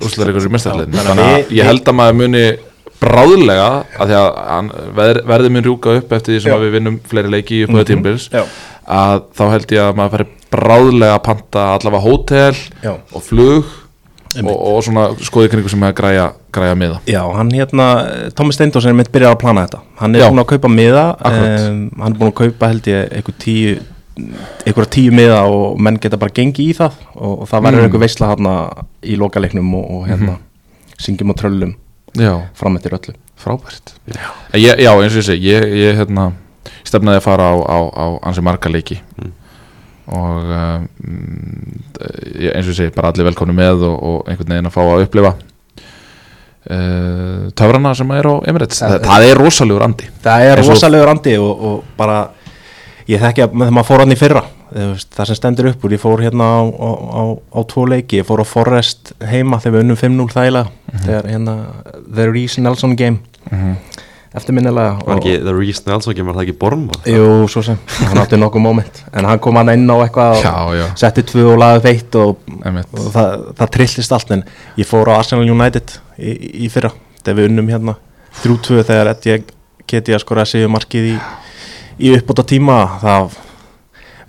[0.00, 2.44] úrslutaleikurinn í mestarleginni Já, þannig að ég held að maður muni
[3.04, 3.68] bráðlega
[4.00, 7.64] að því að verði mun rjúka upp eftir því sem við vinnum fleiri leiki í
[7.66, 7.90] upphauða Mhm.
[7.92, 8.44] tímbils já,
[8.88, 12.94] að þá held ég að maður fari bráðlega að panta allavega hótel já.
[13.12, 13.64] og flug.
[14.42, 17.00] Og, og svona skoði kringu sem er að græja, græja miða.
[17.10, 17.86] Já, hann hérna,
[18.34, 19.80] Tómi Steindós er mitt byrjað að plana þetta.
[20.00, 20.28] Hann er Já.
[20.32, 23.74] búin að kaupa miða um, Hann er búin að kaupa held ég einhver tíu
[24.64, 26.98] einhverja tíu miða og menn geta bara gengið í það.
[27.16, 27.86] Og, og það verður Mm.
[27.88, 28.52] einhver veisla hérna
[29.02, 30.36] í lokaleiknum og, og hérna
[30.98, 31.74] syngjum og tröllum
[32.14, 33.14] Já, fram eftir öllu.
[33.42, 33.94] Frábært.
[34.54, 36.28] Ég, Já, eins og ég segi ég, ég hérna,
[36.86, 39.00] stefnaði að fara á, á, á ansi marga leiki.
[39.18, 39.32] Mm.
[40.12, 40.86] Og um,
[41.96, 45.04] eins og ég segi, bara allir velkomni með og, og einhvern veginn að fá að
[45.06, 45.30] upplifa
[46.70, 48.80] uh, töfrana sem er á Emirates.
[48.82, 50.10] Það- það, það er rosalegur andi.
[50.24, 52.18] Það er rosalegur andi og, og bara
[53.08, 54.44] ég þekki að maður fór hann í fyrra
[54.74, 56.90] veist, það sem stendur upp úr, ég fór hérna á, á,
[57.20, 61.28] á, á tvo leiki, ég fór á Forrest heima þegar við unnum 5-0 þægilega þegar
[61.30, 61.54] hérna
[62.16, 63.20] The Reese Nelson game
[64.34, 67.06] eftirminnilega Var ekki The Reese Nelson var það ekki Bormað?
[67.10, 69.00] Jú, svo sem, hann átti nokkuð moment.
[69.14, 73.06] En hann kom hann inn á eitthvað og setti tvö og laði veitt og, og
[73.14, 74.44] það, það trillist allt en
[74.80, 76.34] ég fór á Arsenal United í,
[76.66, 77.96] í fyrra þegar við unnum hérna.
[78.42, 79.48] 3-2 þegar ég
[79.90, 81.16] geti að skora að segja markið í,
[82.02, 83.40] í uppbóta tíma það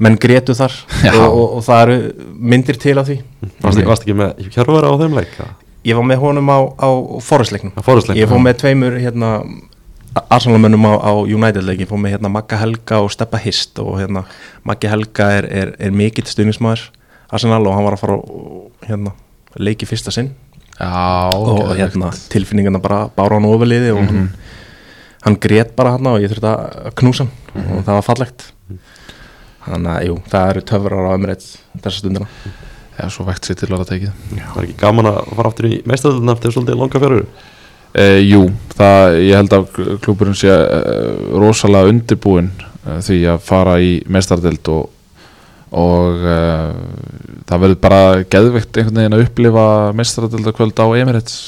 [0.06, 0.74] menn gretu þar
[1.16, 3.22] og, og, og það eru myndir til af því.
[3.64, 5.38] Varst ekki, varst ekki með Hjörvar á þeim leik?
[5.86, 6.90] ég var með honum á, á
[7.22, 9.32] fórustleik ég fór með tveimur hérna
[10.16, 14.24] Arsenalmönnum á, á United-leik ég fór með hérna Magga Helga og Steppa Hist og hérna
[14.64, 16.86] Maggi Helga er, er, er mikill stuðnismæður
[17.36, 19.12] Arsenal og hann var að fara og hérna
[19.60, 20.32] leiki fyrsta sinn
[20.76, 20.88] Já,
[21.32, 21.80] og geðveikt.
[21.82, 24.30] hérna tilfinningarna bara bára hann ofurliði og hann, Mhm.
[25.26, 27.78] hann grét bara hann og ég þurfti að knúsa hann Mhm.
[27.78, 28.52] og það var fallegt
[29.66, 32.28] þannig að jú, það eru töfrar á Emirates þessa stundina
[32.96, 34.12] Já, svo vekt sér til að tekið
[34.56, 37.26] Var ekki gaman að fara aftur í meistöðuna eftir svolítið langa fjörur?
[37.96, 38.42] Uh, jú,
[38.76, 39.70] það, ég held að
[40.04, 44.90] klúburinn sé uh, rosalega undirbúinn uh, því að fara í mestardeld og,
[45.76, 46.26] og
[47.48, 49.66] það verður bara geðveikt einhvern veginn að upplifa
[49.96, 51.40] mestardeld á Emirates.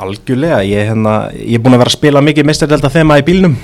[0.00, 3.56] Algjörlega, ég, hérna, ég er búin að vera að spila mikið meistardelda þema í bílnum.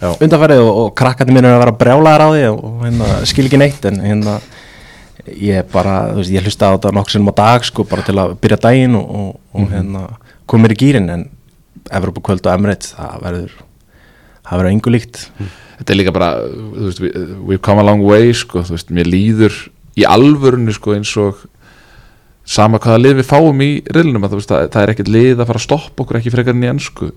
[0.00, 0.12] Já.
[0.12, 3.60] undanfærið og, og krakkandi mín er að vera brjálaðar á því og, hérna, skil ekki
[3.60, 4.36] neitt en hérna
[5.36, 8.16] ég bara, þú veist, ég hlusta á þetta nokkuð sinnum á dag sko, bara til
[8.20, 10.04] að byrja daginn og, og, og hérna,
[10.50, 11.26] komir í gýrin en
[11.90, 13.58] Evropa kvöld og Emirates, það verður
[14.50, 15.20] það verður engu líkt.
[15.80, 17.10] Þetta er líka bara, þú veist, we,
[17.48, 19.56] we've come a long way sko, þú veist, mér líður
[19.98, 21.46] í alvörunni sko eins og
[22.50, 25.32] sama hvaða lið við fáum í riðlunum að þú veist, það, það er ekkert lið
[25.36, 27.10] að fara að stoppa okkur ekki frekar enn í ennsku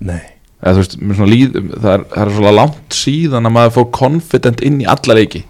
[0.00, 0.22] Nei,
[0.58, 4.80] eða veist, líð, það, er, það er svona langt síðan að maður fór confident inn
[4.82, 5.44] í alla leiki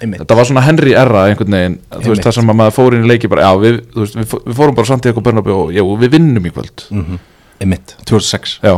[0.00, 0.24] einmitt.
[0.24, 3.12] Þetta var svona Henry Erra einhvern veginn veist það sem að maður fór inn í
[3.12, 6.50] leiki bara, já, við, veist, við, við fórum bara Santiago Bernabéu og já, við vinnum
[6.50, 6.88] í kvöld.
[6.90, 7.22] Mm
[7.64, 8.74] einmitt, 2006 já,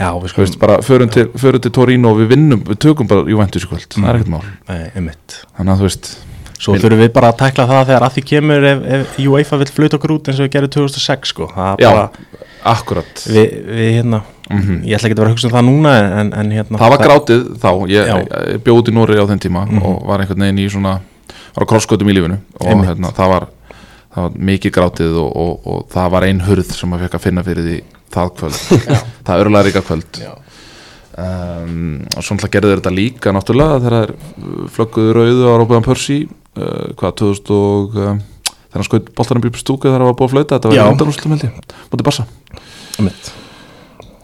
[0.00, 1.28] Já, við þú skulum veist, bara förum til,
[1.62, 4.44] til Torino og við vinnum, við tökum bara Juventus í kvöld, það er ekkert mál.
[4.68, 5.36] Nei, einmitt.
[5.58, 6.08] Þannig að þú veist,
[6.62, 9.70] Svo þurfum við bara að tækla það þegar að því kemur ef, ef UEFA vil
[9.74, 12.04] fluta okkur út eins og við gerum 2006 sko, já, bara
[12.72, 13.24] akkurat.
[13.26, 14.20] Við, við hérna,
[14.52, 14.82] Mhm.
[14.84, 17.00] ég ætla ekki að vera að hugsa um það núna en, en hérna það var
[17.06, 18.10] grátið þá, ég,
[18.52, 19.82] ég bjóð út í Nóri á þenn tíma Mhm.
[19.82, 20.92] og var einhvern veginn í svona
[21.56, 23.46] var á krossgötum í lífinu og hérna, það, var,
[24.14, 27.24] það var mikið grátið og, og, og það var ein hurð sem maður fekk að
[27.26, 27.78] finna fyrir því
[28.12, 28.60] það kvöld.
[29.26, 30.20] Það örlega ríka kvöld.
[30.20, 30.32] Já.
[31.18, 36.18] um, og svona gerði þetta líka náttúrulega þegar þeir flögguðu rauðu á Rópaðan Pörsi
[36.58, 38.16] uh, hvað 2000 og uh,
[38.48, 40.82] þegar hann skoði boltanum upp í stúku hann var búið að flauta þetta var Já.
[40.84, 42.26] í undanúrslutum held ég mútið bassa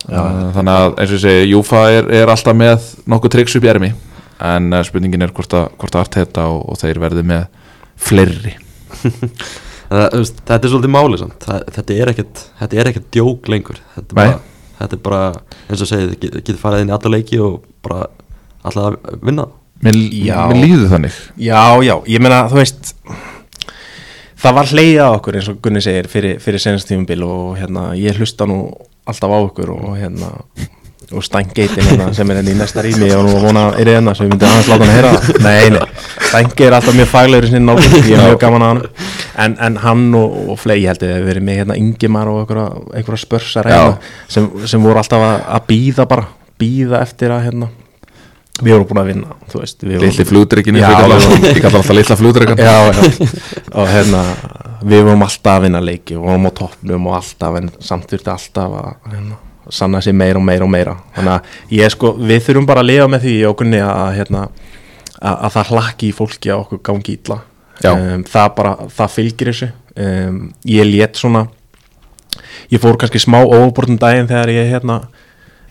[0.09, 3.69] uh, þannig að eins og ég segi Júfa er, er alltaf með nokkuð triks upp
[3.69, 3.93] í ermi
[4.39, 7.49] en spurningin er hvort að, hvort að Arteta og, og þeir verði með
[7.99, 8.55] fleiri.
[9.89, 13.79] Þetta er svolítið máli þetta, er ekkert, þetta er ekkert djók lengur.
[13.95, 14.35] Þetta er, bara,
[14.83, 15.21] þetta er bara
[15.65, 17.55] eins og segið, þið get- getur farið inn í alla leiki og
[17.87, 18.03] bara
[18.69, 19.47] alltaf að vinna
[19.85, 21.19] mér, mér líður þannig.
[21.37, 22.95] Já, já, ég meina þú veist
[24.39, 27.91] það var hleyið á okkur eins og Gunni segir fyrir, fyrir senast tímumbil og hérna
[27.99, 28.67] ég hlusta nú
[29.09, 30.33] alltaf á okkur og hérna
[31.09, 34.27] og Stangeitin hérna sem er hérna í næsta rými og að vona er hérna sem
[34.29, 35.13] ég myndi aðeins láta hann heyra.
[35.15, 35.39] Það.
[35.47, 35.87] nei, nei,
[36.29, 39.07] Stangi er alltaf mjög faglegur í sinni nálgun, ég er mjög gaman að hann.
[39.39, 42.53] En, en hann og, og flegi ég held að við verið með hérna Ingimar og
[42.53, 43.71] einhverja, spörsar
[44.29, 46.29] sem, sem voru alltaf að, að býða bara,
[46.61, 47.71] býða eftir að hérna
[48.59, 49.35] við vorum búin að vinna,
[50.29, 52.23] flugdrekin Já, ég kallar alltaf
[52.59, 53.29] já, já.
[53.79, 54.23] og hérna
[54.83, 58.33] við vorum alltaf að vinna leiki og vorum á toppnum og alltaf en samt þurfti
[58.35, 59.39] alltaf að hérna,
[59.81, 60.97] sanna sér meira og meira og meira.
[61.17, 64.47] Þannig að ég sko, við þurfum bara að lifa með því og kunni að hérna
[64.49, 67.19] að, að það hlakki í fólki að okkur gangi
[67.79, 67.93] Já.
[67.95, 69.71] um, það bara, það fylgir þessu.
[69.99, 71.47] Um, ég let svona
[72.73, 75.01] ég fór kannski smá óbortum daginn þegar ég hérna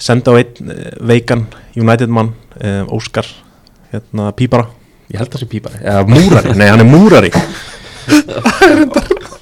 [0.02, 3.28] senda á einn eh, veikan United mann um, Óskar
[3.94, 4.68] hérna Pípara.
[5.12, 7.32] Ég held það sé Pípari, eða Múrari, nei hann er Múrari.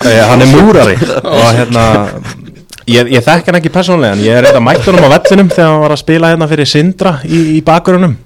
[0.06, 0.98] Hann er Múrari.
[1.26, 1.86] Og hérna
[2.86, 5.72] ég, ég þekk hann ekki persónlega en ég er eitthvað mætt honum á vellinum þegar
[5.72, 8.18] hann var að spila hérna fyrir Sindra í, í bakgrunum.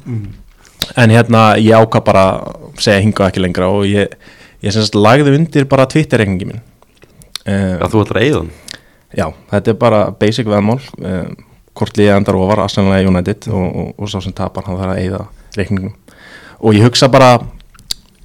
[1.00, 4.18] En hérna ég ákvað bara að segja hingað ekki lengra og ég,
[4.66, 6.66] ég semst lagði undir bara Twitter-reikningi minn.
[7.50, 8.58] Já, þú ætlar að eigða hann
[9.18, 10.82] Já, þetta er bara basic veðmál.
[11.02, 11.32] Uh,
[11.80, 14.94] hvort liðið endar ofar Arsenal eða United og, og, og sá sem tapar hann þarf
[14.96, 15.24] að eigða
[15.58, 15.96] reikningum
[16.60, 17.38] og ég hugsa bara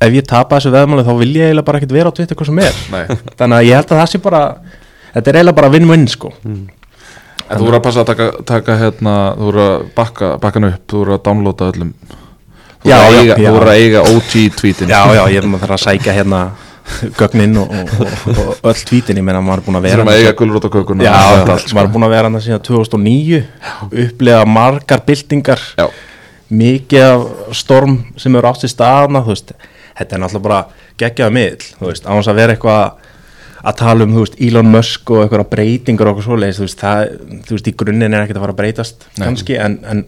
[0.03, 2.51] ef ég tapa þessu veðmáli þá vil ég eiginlega bara ekkert vera á Twitter hvað
[2.51, 2.81] sem er.
[3.39, 4.43] Þannig að ég held að það sé bara
[5.15, 6.33] þetta er eiginlega bara win-win sko.
[6.45, 10.71] En þú voru að passa að taka, taka hérna, þú voru að bakka, bakka hann
[10.71, 11.91] upp, þú voru að downloada öllum.
[12.85, 16.41] Þú voru að eiga, eiga OG tweetin Já, já, ég þarf að sækja hérna
[17.19, 18.03] gögnin og, og,
[18.35, 20.11] og, öll tvítin ég meina maður er búin að vera að
[21.73, 23.41] maður er búin að vera hann síðan 2009
[24.05, 25.63] upplega margar byltingar.
[25.81, 25.89] Já,
[26.55, 27.25] mikið af
[27.57, 30.61] storm sem eru átt í staðna þetta er náttúrulega bara
[31.01, 31.67] geggjaða miðl,
[32.07, 33.11] á hans að vera eitthvað
[33.65, 37.13] að tala um, veist, Elon Musk og eitthvað breytingar og eitthvað svoleiðis, þú veist, það,
[37.49, 39.25] þú veist, í grunninn er ekkert að fara að breytast Nei.
[39.25, 40.05] kannski, en, en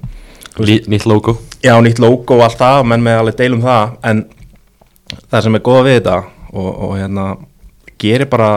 [0.59, 1.39] veist, Nýtt logo.
[1.65, 4.25] Já, nýtt logo og allt það, menn með alveg deilum það, en
[5.31, 6.19] það sem er góða við þetta
[6.53, 7.35] og, og hérna,
[8.01, 8.51] gerir bara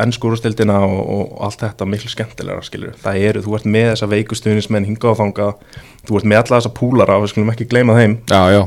[0.00, 4.86] ennskúrustildina og, og allt þetta miklu skemmtilegra, skilur það eru, þú ert með þessa veikustunismenn
[4.88, 8.20] hingað og þangað, þú ert með alla þessa púlara við skulum ekki gleyma þeim.
[8.30, 8.62] Já, já.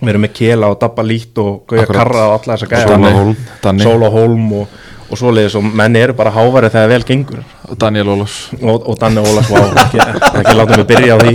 [0.00, 1.86] Við erum með Kela og Dabba Lít og Gauja.
[1.90, 3.78] Karra og alla þessa gæja.
[3.82, 4.76] Sól og Hólm og,
[5.08, 7.42] og svoleiðis og menn eru bara háværi þegar vel gengur.
[7.70, 8.38] Og Daniel Ólafs.
[8.60, 10.02] Og, og Danni Ólafs, vá, ekki,
[10.42, 11.34] ekki láta mig byrja á því.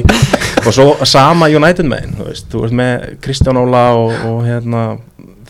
[0.65, 4.84] Og svo sama United megin þú veist, þú veist með Kristján Óla og, og hérna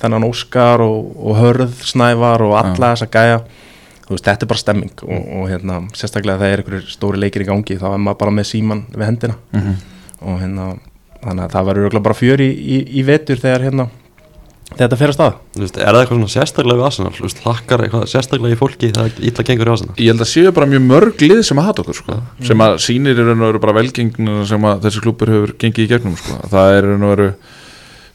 [0.01, 3.39] þennan Óskar og, og Hörð Snævar og alla þessa gæja.
[4.09, 7.43] Þú veist, þetta er bara stemming og, og hérna, sérstaklega þegar er einhverjir stóri leikir
[7.45, 9.35] í gangi þá er maður bara með síman við hendina.
[9.53, 9.75] Mhm.
[10.19, 10.63] og hérna
[11.23, 13.85] þannig að það verður örugglega bara fjör í, í, í vetur þegar hérna
[14.77, 15.37] þetta fer að stað.
[15.55, 17.13] Þú veist, Er það eitthvað svona sérstaklega við Arsenal?
[17.15, 19.95] Þú veist, Hlakkar eitthvað sérstaklega í fólki Það illa gengur í Arsenal?
[19.97, 22.17] Ég held að séu bara mjög mörg lið sem að hata okkur sko.
[22.49, 25.85] sem að sýnir í raun og veru bara velgengna sem að þessi klubur hefur gengið
[25.87, 26.37] í gegnum sko.
[26.53, 27.29] það er í raun og veru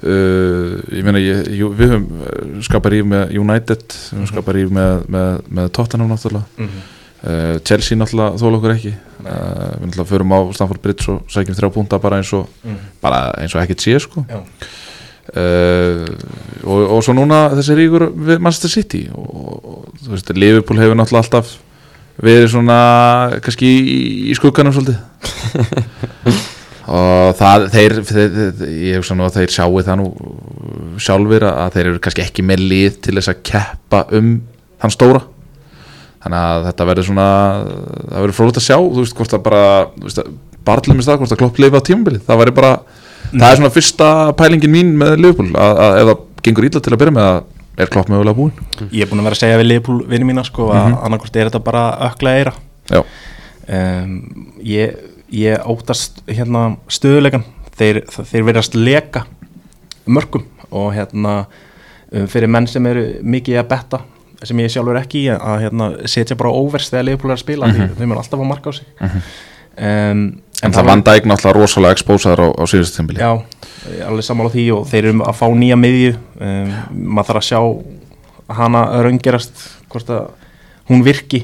[0.04, 4.58] uh, ég meina ég, jú, við höfum uh, skapar íf með United við höfum skapar
[4.60, 6.68] íf með, með, með Tottenham náttúrulega.
[7.24, 8.94] Uh, Chelsea náttúrulega þóla okkur ekki.
[9.24, 9.28] Uh,
[9.80, 12.48] við náttúrulega förum á Stamford Bridge og sækjum þrjá púnta bara eins og
[13.04, 14.24] bara eins og ekkert sé sko.
[15.34, 19.30] Og, og svo núna þessi ríkur við Manchester City og,
[19.64, 21.54] og þú veist, Liverpool hefur náttúrulega alltaf
[22.20, 22.76] verið svona
[23.42, 23.96] kannski í,
[24.30, 25.00] í skugganum svolítið
[26.84, 28.40] og það þeir, þeir,
[28.84, 30.08] ég hugsa nú að þeir sjáu það nú
[31.00, 34.34] sjálfur að þeir eru kannski ekki með lið til þess að keppa um
[34.82, 35.22] þann stóra.
[36.24, 37.28] Þannig að þetta verður svona
[37.64, 39.64] það verður frólægt að sjá, þú veist, hvort það bara
[40.04, 40.20] veist,
[40.64, 42.70] barlum í stað, hvort það klopp lifa á tímabili það verður bara,
[43.32, 46.94] það er svona fyrsta pælingin mín með Liverpool, að, að ef það gengur illa til
[46.94, 47.42] að byrja með að
[47.74, 48.54] er klopp mögulega búinn?
[48.92, 51.50] Ég er búin að vera að segja við Leopold vinni mína sko að annarkvort er
[51.50, 52.52] þetta bara ökla eira.
[53.64, 54.14] Um,
[54.64, 54.94] ég,
[55.34, 57.44] ég óttast hérna stöðuleikan
[57.78, 59.24] þeir, þeir verðast leka
[60.06, 64.02] mörgum og hérna um, fyrir menn sem eru mikið að betta
[64.44, 68.20] sem ég sjálfur ekki að hérna setja bara óvers þegar að spila því þeim er
[68.20, 68.88] alltaf að marka á sig.
[69.74, 70.24] Um,
[70.62, 73.32] En það það vanda eign náttúrulega rosalega expósaður á, á síðustu tímbili Já,
[74.06, 76.12] alveg sammála því og þeir eru að fá nýja miðju.
[76.38, 76.70] Um,
[77.16, 80.28] maður þarf að sjá hana raungerast hvort að
[80.88, 81.42] hún virki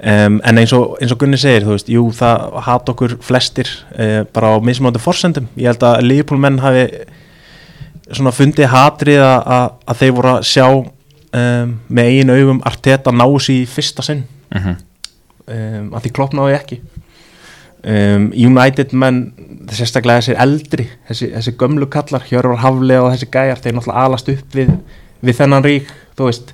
[0.00, 3.70] um, en eins og, eins og Gunni segir þú veist, jú það hat okkur flestir
[3.96, 5.48] uh, bara á mismöndu forsendum.
[5.56, 6.88] Ég held að Liverpool menn hafi
[8.06, 13.62] svona fundið hatrið að, þeir voru að sjá um, með eigin augum Arteta ná sér
[13.62, 14.26] í fyrsta sinn.
[14.54, 14.76] Mhm.
[15.46, 16.80] um, að því klopp náði ekki.
[17.86, 19.20] Um, United menn
[19.70, 24.30] sérstaklega þessir eldri þessi, þessi gömlu kallar, Hjörvar Hafle og þessi gæjar, þeir náttúrulega alast
[24.32, 24.72] upp við,
[25.22, 26.50] við þennan rík, þú veist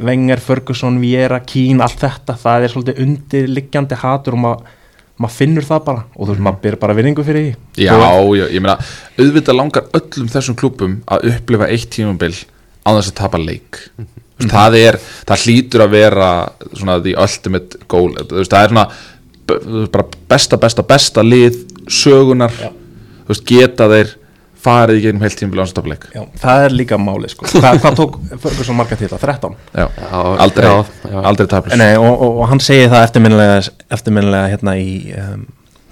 [0.00, 4.78] Wenger, Ferguson, Viera, Kín allt þetta, það er svolítið undirliggjandi hatur og maður
[5.22, 7.52] mað finnur það bara og þú veist, maður byrjar bara vinningu fyrir því.
[7.84, 8.78] Já, Þú- já, ég meina
[9.18, 12.34] auðvitað langar öllum þessum klubum að upplifa eitt tímabil
[12.82, 13.78] á þess að tapa leik.
[13.98, 14.08] Mm
[14.50, 14.96] það er,
[15.28, 16.28] það hlýtur að vera
[16.72, 18.10] svona the ultimate goal.
[18.30, 21.58] Veist, það er svona bara besta, besta, besta lið
[21.90, 22.70] sögunar, Já.
[23.26, 24.12] þú veist, geta þeir
[24.62, 27.30] farið í gegnum heilt tímabil á þess að tapa leik Já, það er líka máli
[27.32, 27.48] sko.
[27.50, 29.24] hvað, hvað tók Ferguson marga til það?
[29.26, 29.56] 13?
[29.72, 31.18] Já, Já, aldrei, já, já.
[31.32, 33.08] aldrei taplus Nei, og, og, og hann segir það
[33.96, 35.48] eftirminnilega hérna í um,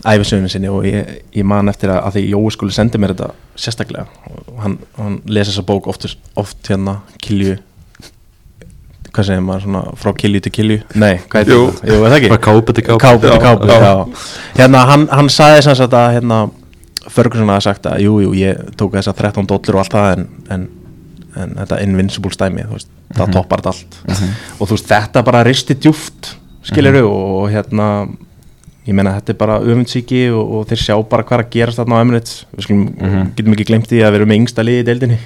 [0.07, 3.33] æfisögunu sinni og ég, ég man eftir að, að því Jói skuli sendi mér þetta
[3.61, 4.07] sérstaklega
[4.47, 6.07] og hann, hann lesi þessa bók oft,
[6.41, 7.59] oft hérna kilju
[9.11, 11.91] hvað segir maður svona frá kilju til kilju nei, hvað er þetta?
[11.91, 12.31] Jú, er það ekki?
[12.31, 13.93] Frá kápu til já.
[14.61, 16.41] hérna hann, hann sagði sem sagt að hérna
[17.09, 20.27] Ferguson hafði sagt að jú, jú, ég tók þessa 13 dollur og allt það en,
[20.57, 20.67] en,
[21.41, 24.01] en þetta invincible stæmi, veist, það toppar þetta allt.
[24.61, 26.35] Og þú veist, þetta bara risti djúft
[26.69, 27.87] skilur og, og hérna
[28.89, 31.81] ég meina þetta er bara öfundsíki og, og þeir sjá bara hvað er að gerast
[31.81, 32.41] þarna á Emirates.
[32.57, 32.85] Við skulum,
[33.39, 35.19] getum ekki glemt því að við erum með yngsta liði í deildinni.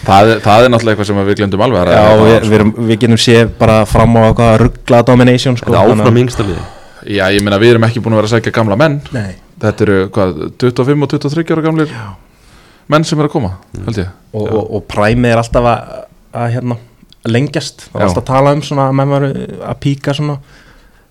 [0.00, 2.20] Það, það er náttúrulega eitthvað sem við glemdum alveg að Já, ræða.
[2.24, 4.24] við, við, erum, við getum séð bara fram á
[4.62, 6.62] ruggla domination sko, Þetta að- áfram yngsta liði
[7.10, 8.96] Já, ég meina við erum ekki búin að vera að sækja gamla menn.
[9.12, 9.34] Nei.
[9.60, 11.96] Þetta eru, hvað, 25 og 23 ára gamlir
[12.90, 13.50] menn sem eru að koma,
[13.86, 14.14] held ég.
[14.34, 15.92] Og, og, og præmið er alltaf að,
[16.40, 16.78] að hérna,
[17.28, 17.84] lengjast.
[17.90, 18.08] Það er Já.
[18.08, 20.40] alltaf að tala um svona að menn var að píka svona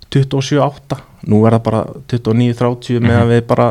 [0.09, 0.97] 27-8
[1.29, 3.67] nú er það bara 29-30 með að við bara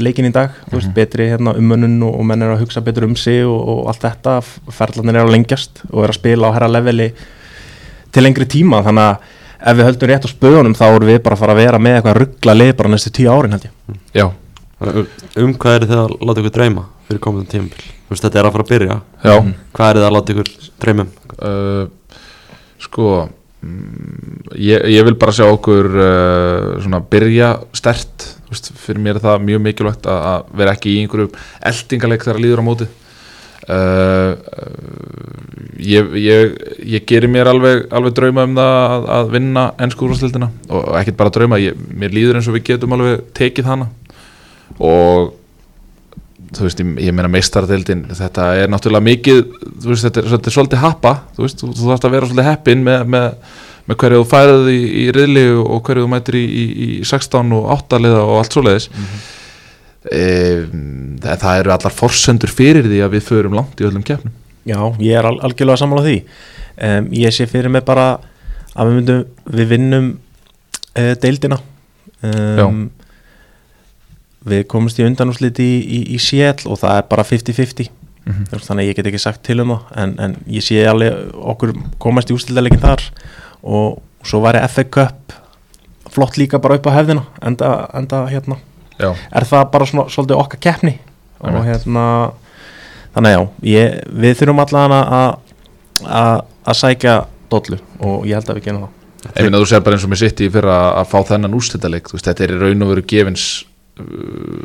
[0.00, 0.54] leikin í dag.
[0.66, 3.56] Þú veist, betri hérna, umönnun og, og menn er að hugsa betur um sig og,
[3.56, 4.36] og allt þetta.
[4.78, 7.10] Ferðlanir er að lengjast og er að spila á herra leveli
[8.14, 8.80] til lengri tíma.
[8.86, 11.60] Þannig að ef við höldum rétt á spöðunum þá erum við bara að fara að
[11.62, 13.96] vera með eitthvað ruggla lið bara næstu tíu árin held ég.
[14.16, 14.26] Já,
[15.40, 17.84] Um hvað er þið að láta ykkur dreyma fyrir komandi tímabil?
[18.06, 18.96] Þú veist, þetta er að fara að byrja.
[19.24, 19.36] Já.
[19.72, 20.50] Hvað er þið að láta ykkur
[20.84, 21.12] dreyma um?
[21.40, 21.86] uh,
[22.84, 23.06] Sko
[23.64, 28.26] mm, ég, ég vil bara sjá okkur uh, svona byrja stert.
[28.50, 31.32] Veist, fyrir mér er það mjög mikilvægt að, að vera ekki í einhverju
[31.72, 32.86] eldingaleik þegar líður á móti.
[32.90, 33.05] uh,
[35.82, 36.52] ég, ég,
[36.86, 41.18] ég gerir mér alveg, alveg drauma um það að, að vinna ennsku úrvarsleildina og ekkert
[41.18, 43.90] bara drauma, ég, mér líður eins og við getum alveg tekið hana.
[44.78, 45.34] Og
[46.54, 49.40] þú veist, ég, meina meistardeildin þetta er náttúrulega mikið
[49.82, 52.48] veist, þetta er, þetta er svolítið happa þú veist, þú, þú þarfst að vera svolítið
[52.52, 53.56] heppin með, með,
[53.90, 57.56] með hverju þú færið í, í riðli og hverju þú mætir í, í, í 16
[57.58, 58.88] og 8 liða og allt svoleiðis.
[58.94, 59.16] Mm
[60.06, 60.62] það,
[61.22, 64.34] það eru allar forsendur fyrir því að við förum langt í öllum keppnum.
[64.66, 66.16] Já, ég er al algjörlega sammála því.
[66.76, 68.18] Um, Ég sé fyrir mig bara
[68.76, 69.20] að við, myndum,
[69.56, 70.08] við vinnum
[70.98, 71.60] uh, deildina.
[72.22, 72.88] Um,
[74.46, 77.92] Við komumst í undanúslit í, í, í Seattle og það er bara 50-50
[78.26, 78.46] Mhm.
[78.50, 80.80] Þú veist, Þannig að ég get ekki sagt til um það en, en ég sé
[80.90, 83.04] alveg okkur komast í úrslitaleikin þar
[83.62, 85.34] og svo væri FA Cup
[86.10, 88.58] flott líka bara upp á hefðina enda, enda hérna
[88.96, 90.96] Já, er það bara svona, svolítið okkar keppni?
[91.44, 92.04] Og hérna
[93.14, 93.40] þannig að já,
[93.72, 95.26] ég, við þurfum allan að
[96.04, 96.34] að
[96.66, 97.14] að sækja
[97.50, 98.92] dollu og ég held að við genum það.
[99.36, 101.56] Ég meina þú sér bara eins og mér sitt í fyrir að, að fá þennan
[101.56, 103.46] veist, þetta er í raun og veru gefins
[104.00, 104.04] uh,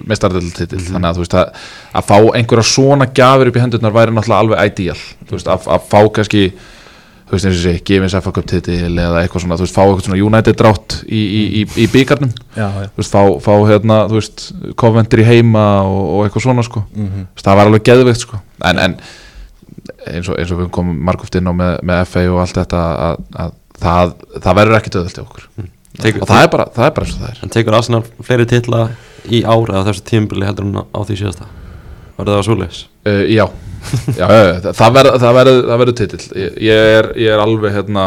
[0.09, 1.63] mestardeltitil, þannig að þú veist að,
[1.99, 5.69] að fá einhverja svona gjafir upp í hendurnar væri náttúrulega alveg ideal þú veist, að,
[5.77, 6.43] að fá kannski
[7.31, 9.81] þú veist eins og sé, gefins FA Cup titil eða eitthvað svona, þú veist, fá
[9.85, 14.17] eitthvað svona United drátt í, í, í, í byggarnum þú veist, fá, fá hérna, þú
[14.17, 14.43] veist
[14.81, 16.83] Coventry heima og, og eitthvað svona sko.
[16.91, 17.29] Mm -hmm.
[17.31, 18.41] Þú veist, það var alveg geðveikt sko.
[18.67, 18.97] En, en
[20.11, 22.83] eins, og, eins og við komum margóft inn á með, með FA og allt þetta
[23.07, 25.47] að, að það, það verður ekki döðalt í okkur.
[26.01, 27.41] Tekur, og það er bara, það er bara eins og það er.
[27.43, 28.89] En tekur Arsenal fleiri titla
[29.31, 31.47] í ár eða þessu tímabili heldur hún á því síðasta?
[32.17, 32.87] Var það að svoleiðis?
[33.07, 33.45] uh, já,
[34.17, 34.27] já,
[34.71, 38.05] það verður titill ég, ég, er, ég er alveg hérna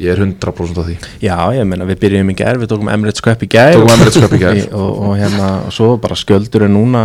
[0.00, 3.20] ég er 100% á því já, ég meina við byrjum í gær, við tókum Emirates
[3.24, 4.60] Cup í gær Tókum og- Emirates Cup í gær.
[4.80, 7.04] og, og hérna, og svo bara sköldur er núna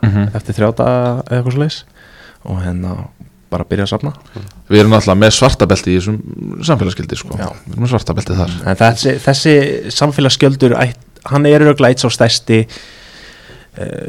[0.00, 0.30] Mhm.
[0.32, 0.84] eftir þrjáta
[1.28, 1.74] eða eitthvað leis
[2.48, 2.94] og hérna
[3.52, 4.12] bara byrja að safna
[4.70, 7.36] við erum alltaf með svartabelti í þessum samfélagsgildi sko.
[7.36, 7.50] Já.
[7.66, 9.54] við erum með svartabelti þar en þessi, þessi
[9.92, 10.96] samfélagsskjöldur ætt,
[11.28, 12.78] hann er auðvitað eitt svo stærsti uh,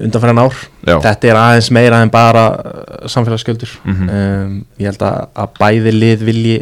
[0.06, 0.60] undanfæran ár.
[0.88, 0.98] Já.
[1.06, 3.80] þetta er aðeins meira en bara uh, samfélagsskjöldur.
[3.86, 4.14] Mhm.
[4.20, 6.62] um, ég held að, að bæði lið vilji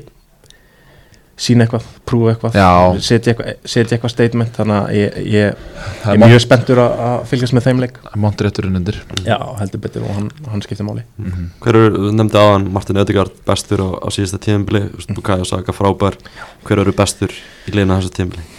[1.40, 4.52] sína eitthvað, prúfa eitthvað setja eitthvað, setja eitthvað statement.
[4.58, 5.62] Þannig að ég, ég,
[6.02, 8.00] Það ég er mjög spenntur að, að fylgjast með þeim leik.
[8.26, 9.00] Montrétturinn undir.
[9.24, 11.06] Já, heldur betur og hann, hann skiptir máli.
[11.64, 14.84] Hver eru, þú nefndi aðan Martin Ödegaard bestur á, á síðasta tíðanbili
[15.16, 16.20] Bukayo Saka frábær.
[16.68, 18.50] Hver eru bestur í liðina þessu tíðanbili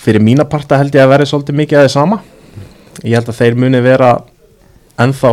[0.00, 2.20] fyrir mína parta held ég að verði svolítið mikið að þið sama
[3.02, 4.12] ég held að þeir muni vera
[5.00, 5.32] ennþá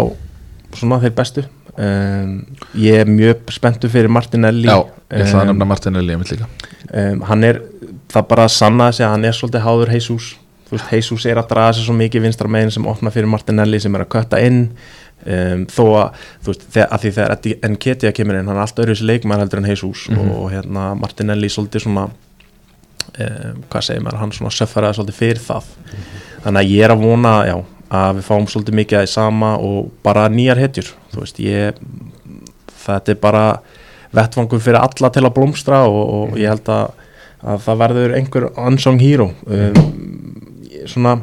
[0.78, 1.46] svona þeir bestu.
[1.78, 2.40] Um,
[2.82, 4.66] ég er mjög spenntur fyrir Martinelli.
[4.66, 4.80] Já,
[5.14, 6.48] ég ætla að nefna Martinelli einmitt líka.
[6.90, 7.62] um, hann er
[8.10, 9.94] það bara að sanna sig að hann er svolítið háður
[10.72, 13.94] veist, Jesus er að draga sig svo mikið vinstra megin sem opna fyrir Martinelli sem
[13.96, 14.72] er að kötta inn.
[15.28, 18.84] Um, þó að þú veist, þegar, að því þegar Nketia kemur inn hann er alltaf
[18.84, 20.08] öðru þessi leikmæður heldur en Jesus.
[20.10, 20.32] Mhm.
[20.32, 25.72] og hérna Martinelli svolítið svona um, hvað segir maður, hann svona söffaraði svolítið fyrir það
[26.48, 27.56] þannig að ég er að vona já,
[27.92, 30.94] að við fáum svolítið mikið að því sama og bara nýjar hetjur.
[31.18, 31.82] Veist, ég
[32.86, 33.44] þetta er bara
[34.16, 37.10] vettvangur fyrir alla til að blómstra og, og ég held að,
[37.44, 39.32] að það verður einhver unsung hero.
[39.44, 39.82] Um,
[40.88, 41.18] svona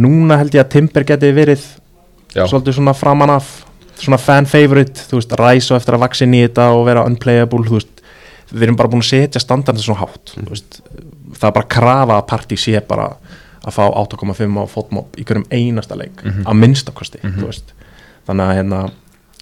[0.00, 1.66] núna held ég að Timber geti verið
[2.32, 3.50] Já, svolítið svona framan af
[4.00, 7.66] svona fan favorite, þú veist, ræsa eftir að vaksa inn í þetta og vera unplayable,
[7.68, 8.00] þú veist.
[8.48, 10.80] Við erum bara búin að setja standardin svona hátt þú veist,
[11.36, 13.10] það er bara að krafa að partí sé bara
[13.66, 16.44] að fá 8,5 á fótmob í hverjum einasta leik Mhm.
[16.46, 17.38] að minnstakosti, Mhm.
[17.40, 17.72] þú veist
[18.28, 18.90] þannig að hérna,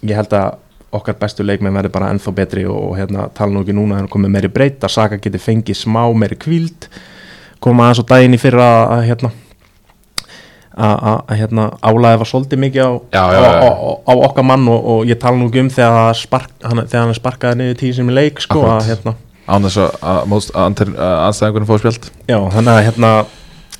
[0.03, 0.55] ég held að
[0.93, 4.31] okkar bestu leikmenn verði bara ennþá betri og hérna, tala nú ekki núna þegar komið
[4.31, 6.87] meiri breytt að Saka geti fengið smá meiri kvíld
[7.61, 9.31] koma aðeins á daginn í fyrra að hérna
[10.71, 13.59] að að, hérna álæði var svolítið mikið á, Já, já, já.
[13.59, 16.79] á, á, á okkar mann og, og ég tala nú ekki um þegar, spark, hann,
[16.87, 19.13] þegar hann er sparkaði niður tíu sem í leik sko, að, hérna,
[19.51, 23.11] án þess að- að að að anstæðingurinn fóði spjald já, þannig að hérna,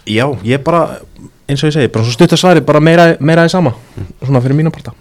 [0.07, 0.85] já, ég bara
[1.51, 3.73] eins og ég segi, bara svo stutt að svari bara meira, meira í sama,
[4.23, 4.93] svona fyrir mína parta.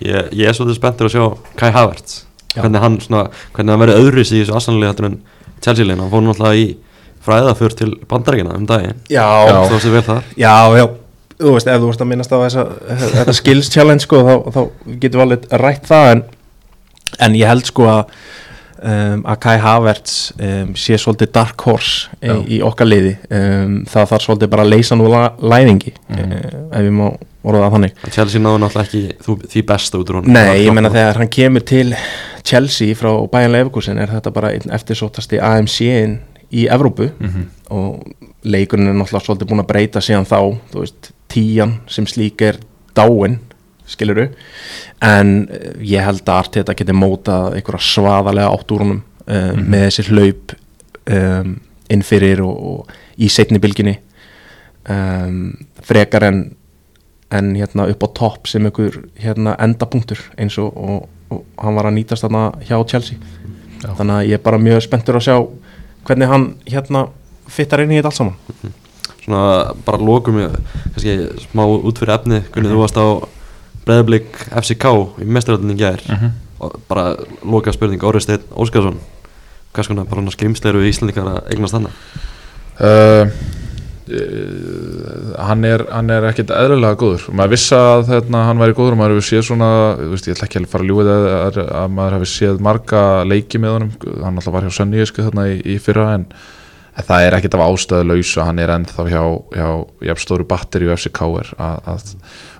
[0.00, 1.24] Ég, ég er svolítið spenntur að sjá
[1.58, 2.20] Kai Havertz.
[2.54, 5.18] Hvernig hann, svona, hvernig hann verið öðruðs í þessu aðsannlega þetta en
[5.64, 6.68] Chelsea-leina hann fór náttúrulega í
[7.28, 8.96] fræðaför til bandaríkina um daginn.
[9.12, 9.58] Já, Já.
[10.38, 10.86] já, já.
[11.38, 12.62] Þú veist, ef þú veist að minnast á þessa,
[13.14, 14.60] þetta skills challenge sko, þá, þá
[15.04, 16.22] getum við alveg rætt það en,
[17.28, 18.16] en ég held sko að
[18.82, 22.36] um, að Kai Havertz um, sé svolítið dark horse í, Já.
[22.46, 26.20] í okkar liði um, það þarf svolítið bara að leysa nú la, læðingi Mhm.
[26.20, 27.08] um, ef ég má
[27.48, 30.72] orða það þannig Chelsea náðu náttúrulega ekki þú, því besta út úr honum Nei, ég
[30.74, 31.94] meina þegar hann kemur til
[32.44, 36.18] Chelsea frá Bayern Leverkusen er þetta bara einn eftirsóttasti AMC-in
[36.52, 37.46] í Evrópu Mhm.
[37.70, 38.02] og
[38.44, 42.56] leikurinn er náttúrulega svolítið búin að breyta síðan þá, þú veist, tíjan sem slík er
[42.96, 43.38] dáin
[43.88, 44.28] skiluru,
[45.04, 49.88] en eh, ég held að Arteta geti mótað einhverja svaðalega átt úr honum um, með
[49.88, 50.54] þessi hlaup
[51.14, 51.56] um,
[51.88, 53.98] inn fyrir og, og í setni bylginni
[54.92, 55.52] um,
[55.88, 56.46] frekar en
[57.30, 61.90] en hérna upp á topp sem einhver hérna endapunktur eins og, og, og hann var
[61.90, 63.18] að nýtast þarna hjá Chelsea.
[63.78, 63.92] Já.
[63.94, 65.36] þannig að ég er bara mjög spenntur að sjá
[66.08, 67.04] hvernig hann hérna
[67.48, 68.72] fittar inn í þetta allt saman.
[69.22, 69.42] Svona
[69.86, 70.56] bara lokum ég
[70.94, 73.06] kannski smá út fyrir efni hvernig þú varst á
[73.88, 74.90] Breiðablík FCK
[75.24, 76.04] í mestaröldinni gær.
[76.08, 76.36] Mhm.
[76.58, 77.12] og bara
[77.46, 78.96] loka spurning Óri Steinn Óskarsson
[79.72, 83.30] hvað skona bara hann skrimsleiru í Íslandikar að eignast hann uh,
[84.08, 87.26] uh, hann er, hann er ekkit eðlilega góður.
[87.30, 90.28] Og maður vissi að þarna, hann væri góður og maður hefur séð svona, þú veist,
[90.28, 93.62] ég ætla ekki að fara að ljúga það að, að maður hefur séð marga leiki
[93.62, 93.92] með honum,
[94.24, 96.26] hann alltaf var hjá Sönnísku þarna í, í fyrra en,
[96.98, 99.22] en það er ekkit af ástæðu laus að hann er ennþá hjá,
[99.54, 99.68] hjá,
[100.08, 102.14] hjá stóru batteri og FCK er að, að,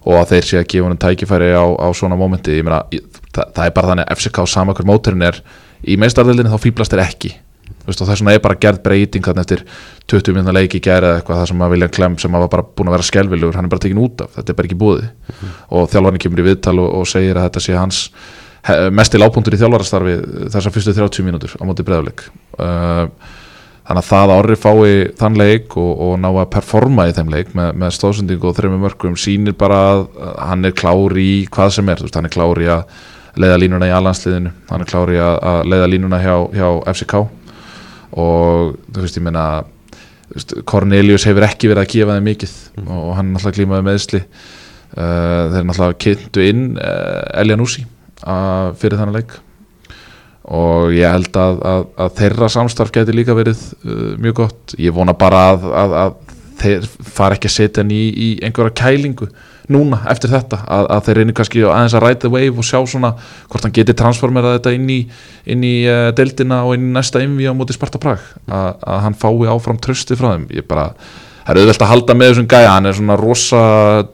[0.09, 3.04] og að þeir sé að gefa honum tækifæri á, á svona mómenti, ég meina ég,
[3.34, 5.42] það, það er bara þannig að FCK sama hver móturinn er
[5.84, 7.34] í meistardeldinni þá fýblast þeir ekki.
[7.68, 9.62] Þú veist, og þess vegna er bara gerð breyting þarna eftir
[10.09, 12.64] 20 minna leiki gerð eða eitthvað það sem að Viljan Klem sem að var bara
[12.76, 15.06] búin að vera skelvilegur hann er bara tekin út af, þetta er bara ekki búið.
[15.76, 18.00] Og þjálfarni kemur í viðtal og, og segir að þetta sé hans
[18.68, 20.16] he- mesti lágpuntur í þjálfarastarfi
[20.56, 22.24] þessar fyrstu 30 mínútur á móti breyðuleik
[22.56, 23.04] uh,
[23.89, 27.30] þannig að það að orri fái þann leik og, og ná að performa í þeim
[27.32, 30.03] leik með, með stóðsendingu og þreymur mörgum sýnir bara að
[30.51, 32.84] hann er klár í hvað sem er, þú veist, hann er klár í að
[33.39, 37.18] leiða línuna í allansliðinu, hann er klár í að, að leiða línuna hjá, hjá FCK
[38.18, 39.49] og þú veist ég meina
[40.68, 45.45] Cornelius hefur ekki verið að gefa þeim mikið og hann er náttúrulega glímaði meðsli uh,
[45.55, 49.39] þeir náttúrulega kynntu inn uh, Elianúsi uh, fyrir þannig leik
[50.49, 54.74] og ég held að, að, að þeirra samstarf geti líka verið uh, mjög gott.
[54.80, 56.16] Ég vona bara að, að,
[56.59, 59.28] þeir fara ekki að setja hann í, í einhverja kælingu
[59.68, 60.62] núna eftir þetta.
[60.64, 63.12] Að, þeir reynir kannski aðeins að ride the wave og sjá svona
[63.51, 64.99] hvort hann geti transformerað þetta inn í,
[65.53, 68.24] inn í uh, deildina og inn í næsta innví á móti Sparta Prag.
[68.49, 70.49] Að hann fái áfram trösti frá þeim.
[70.57, 70.88] Ég bara
[71.44, 72.72] það er auðvelt að halda með þessum gæja.
[72.72, 73.61] Hann er svona rosa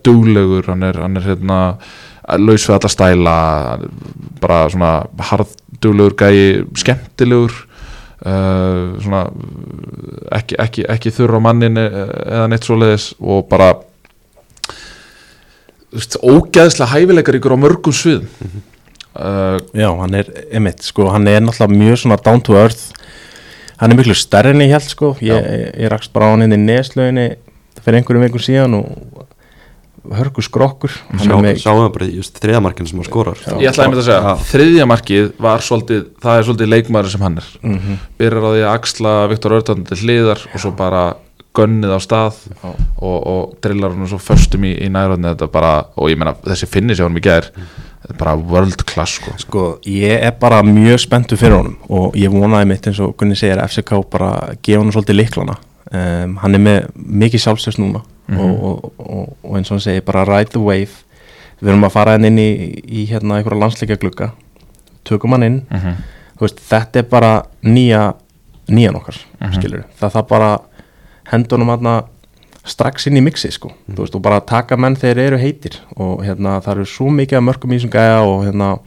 [0.07, 0.67] duglegur.
[0.73, 1.61] Hann er, hann er hérna
[2.41, 3.37] laus við alla stæla
[4.41, 4.93] bara svona
[5.31, 7.57] hardduglegur gæji skemmtilegur
[8.25, 9.25] uh, svona
[10.33, 13.75] ekki, ekki, ekki þurra á mannin eða neitt svoleiðis og bara
[15.95, 18.25] veist, ógeðslega hæfileikar ykkur á mörgum svið
[19.15, 22.93] uh, Já, hann er, emitt, sko, hann er náttúrulega mjög svona down to earth.
[23.79, 25.15] Hann er miklu stærri en ég held, sko.
[25.25, 25.49] Ég,
[25.83, 27.29] ég rakst bara á hann inn í neslauginni
[27.85, 29.25] fyrir einhverjum vikum síðan og
[30.13, 30.93] hörgu skrokkur
[31.23, 35.31] Sjáum við bara í þriðamarkinu sem hann skorar Ég ætlaði einmitt að segja, þriðja markið
[35.47, 37.49] var svolítið, það er svolítið leikmaður sem hann er.
[37.63, 38.01] Mhm.
[38.21, 41.05] byrjar á því að axla Viktor Örtand til hliðar og svo bara
[41.55, 42.71] gönnið á stað Já.
[42.99, 46.67] og, og drillar hann svo föstum í, í nærvæðinu þetta bara, og ég meina þessi
[46.71, 47.47] finnis hjá hann í gær,
[48.03, 49.35] þetta er bara world class sko.
[49.39, 53.39] sko, ég er bara mjög spenntu fyrir honum og ég vonaði mitt eins og Gunni
[53.39, 55.57] segir FCK bara gefa hann svolítið liklana
[55.93, 58.41] um, hann er með mikið sjálfstöðs núna Mhm.
[58.41, 61.03] og, og, og, og eins og hann segir bara ride the wave.
[61.61, 64.31] Við erum að fara henni inn í, í hérna einhverja landsleika glugga
[65.05, 65.59] tökum hann inn.
[65.71, 65.95] Mm -hmm.
[66.41, 68.15] Veist, þetta er bara nýja
[68.69, 69.53] nýjan okkar, Mhm.
[69.53, 70.59] skilur það það bara
[71.33, 72.05] hendunum aðna
[72.65, 73.73] strax inn í mixi sko.
[73.93, 75.77] Þú veist, og bara taka menn þegar þeir eru heitir.
[75.97, 78.79] Og hérna, það eru svo mikið af mörgum í þessum gæja og hérna,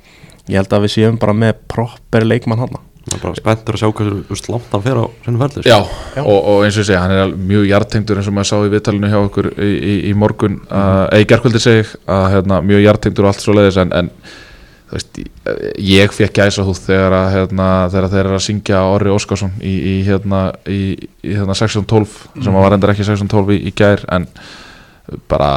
[0.50, 2.76] ég held að við séum bara með proper leikmann hann
[3.08, 5.70] maður er bara spenntur að sjá hversu langt hann fer á sinni ferli sko.
[5.70, 5.80] Já,
[6.18, 6.22] Já.
[6.24, 8.72] Og, og eins og ég segja, hann er mjög hjartengdur eins og maður sá í
[8.74, 10.68] viðtalinu hjá okkur í, í, í morgun, Mhm.
[10.72, 13.94] uh, eða í gerkvöldi segi ég, að hérna, mjög hjartengdur og allt svo leiðis en,
[13.94, 14.10] en
[14.92, 15.18] veist,
[15.84, 19.74] ég- fekk gæsa húð þegar, að, hérna, þegar þeir eru að syngja Orri Óskarsson í,
[19.92, 20.80] í, hérna, í,
[21.24, 22.08] í hérna, 1612
[22.44, 22.62] sem Mhm.
[22.62, 24.28] var endar ekki 1612 í, í gær en
[25.32, 25.50] bara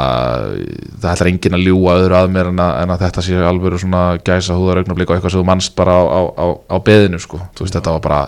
[1.01, 3.79] það ætlar enginn að ljúga öðru að mér en að, en að þetta sé alveg
[3.81, 7.19] svona gæsa húðar augnablík og eitthvað sem þú mannst bara á, á, á, á beðinu
[7.19, 7.41] sko.
[7.57, 8.21] þú veist þetta var bara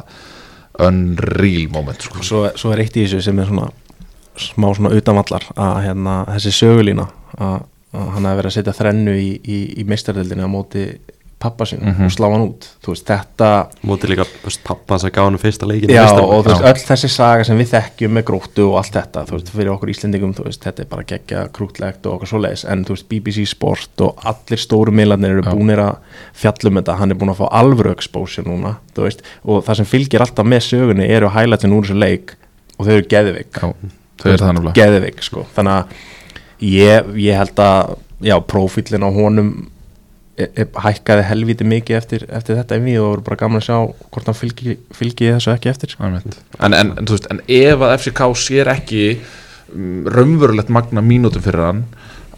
[0.89, 2.23] unreal moment sko.
[2.25, 3.69] svo, svo er eitt í þessu sem er svona
[4.39, 7.07] smá svona utanvallar að hérna, þessi sögulína
[7.37, 7.57] að,
[7.93, 10.87] að hann hefði verið að setja þrennu í, í, í meistardildinu á móti
[11.43, 12.05] pappa sín Mhm.
[12.07, 12.67] og slá hann út.
[12.83, 13.49] Þú veist, þetta
[13.85, 14.25] móti líka
[14.63, 17.69] pappa hans að gá hann fyrsta leikin Já, og veist, öll þessi saga sem við
[17.73, 21.43] þekkjum með gróttu og allt þetta, þú veist, fyrir okkur Íslendingum, þetta er bara geggja
[21.53, 25.81] krútlegt og okkur svoleiðis, en þú veist, BBC Sport og allir stóru miðlarnir eru búinir
[25.83, 25.97] að
[26.33, 28.77] fjallum þetta, hann er búin að fá alvöru exposure núna,
[29.45, 32.35] og það sem fylgir alltaf með sögunni eru highlightsin úr þessu leik
[32.79, 33.73] og þau eru geðvik, Já,
[34.23, 35.85] þau eru geðvik, sko, þannig að
[36.63, 39.53] ég, ég held að, já, prófílinn á honum
[40.37, 43.77] e, e, hækkaði helviti mikið eftir, eftir þetta einvið og voru bara gaman að sjá
[44.15, 46.09] hvort hann fylgi, fylgi þessu ekki eftir, sko.
[46.09, 46.19] En,
[46.69, 51.67] en, en, þú veist, en ef að FCK sér ekki um, raunverulegt magna mínútum fyrir
[51.67, 51.83] hann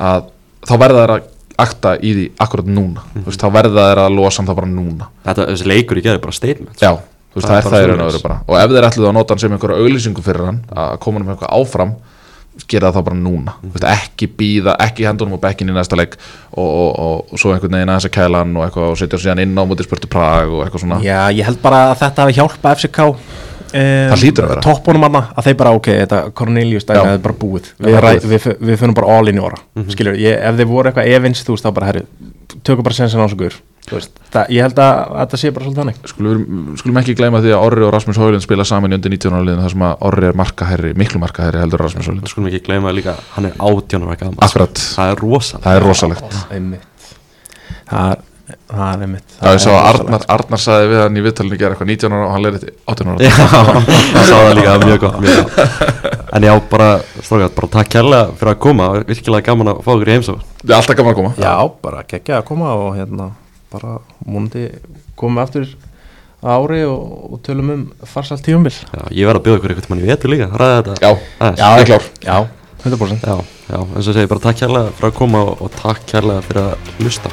[0.02, 0.30] að
[0.66, 1.32] þá verða þær að
[1.66, 3.04] akta í því akkurat núna.
[3.14, 5.12] Þú veist, þá verða þær að losa hann það bara núna.
[5.28, 6.92] Þetta, þessi leikur í gerði bara statement já,
[7.32, 8.42] þú veist, Það það, er bara það í raun og veru bara.
[8.50, 11.30] Og ef þeir ætluðu að nota hann sem einhverja auglýsingu fyrir hann að koma hann
[11.30, 11.96] með eitthvað áfram
[12.70, 13.56] gera það þá bara núna.
[13.62, 13.74] Mm.
[13.76, 17.52] veist, ekki býða, ekki hendunum á bekkin í næsta leik og, og, og, og svo
[17.54, 19.90] einhvern veginn aðeins að kæla hann og eitthvað og setja hann síðan inn á mútið
[19.90, 21.02] spurtu Prag og eitthvað svona.
[21.06, 24.64] Já, ég held bara að þetta hafi hjálpað FCK um, að vera.
[24.64, 27.72] Toppunum hana, að þeir bara, ok, þetta Cornelius dæmi er bara búið.
[27.84, 30.92] Við, við, við finnum bara all in í óra mm Skilur, ég, ef þeir voru
[30.92, 32.06] eitthvað evins, þú veist, þá bara, herri
[32.66, 33.60] Tökum bara sensin á svo guður
[33.92, 35.98] veist, það, Ég held að, að þetta sé bara svolítið þannig.
[36.12, 36.44] Skulum,
[36.82, 39.46] skulum ekki gleyma því að Orri og Rasmus Hólund spila saman í undir 19 ára
[39.46, 42.94] liðin þar sem að Orri er markaherri, miklu markaherri heldur Rasmus Hólund skulum ekki gleyma
[42.96, 46.32] líka, hann er átjónum ekki Akkurat, Það er rosa það er rosalegt.
[47.86, 48.18] Það er,
[48.70, 50.06] það er einmitt Það er svo að rosalegt.
[50.06, 53.12] Arnar, Arnar sagði við hann í viðtalinu gera eitthvað 19 ára og hann leirði 18
[53.12, 53.18] ára.
[53.22, 53.30] Já,
[54.16, 55.54] það sá það líka mjög gott mjög gott.
[56.36, 56.90] En já, bara,
[57.22, 60.40] strókað, bara takk kærlega fyrir að koma Virkilega gaman að fá okkur í heimsók
[63.76, 64.66] Það bara múndi
[65.20, 65.68] komum við aftur
[66.46, 69.92] á ári og, og tölum um farsalt tíumbil Já, ég verð að bjóða ykkur eitthvað
[69.92, 70.48] mann í vetur líka
[71.02, 71.12] Já,
[71.76, 72.08] ég er klár.
[72.24, 72.38] Já,
[72.86, 73.36] 100% já,
[73.72, 76.64] já, eins og segi bara takk kærlega fyrir að koma og, og takk kærlega fyrir
[76.64, 77.32] að hlusta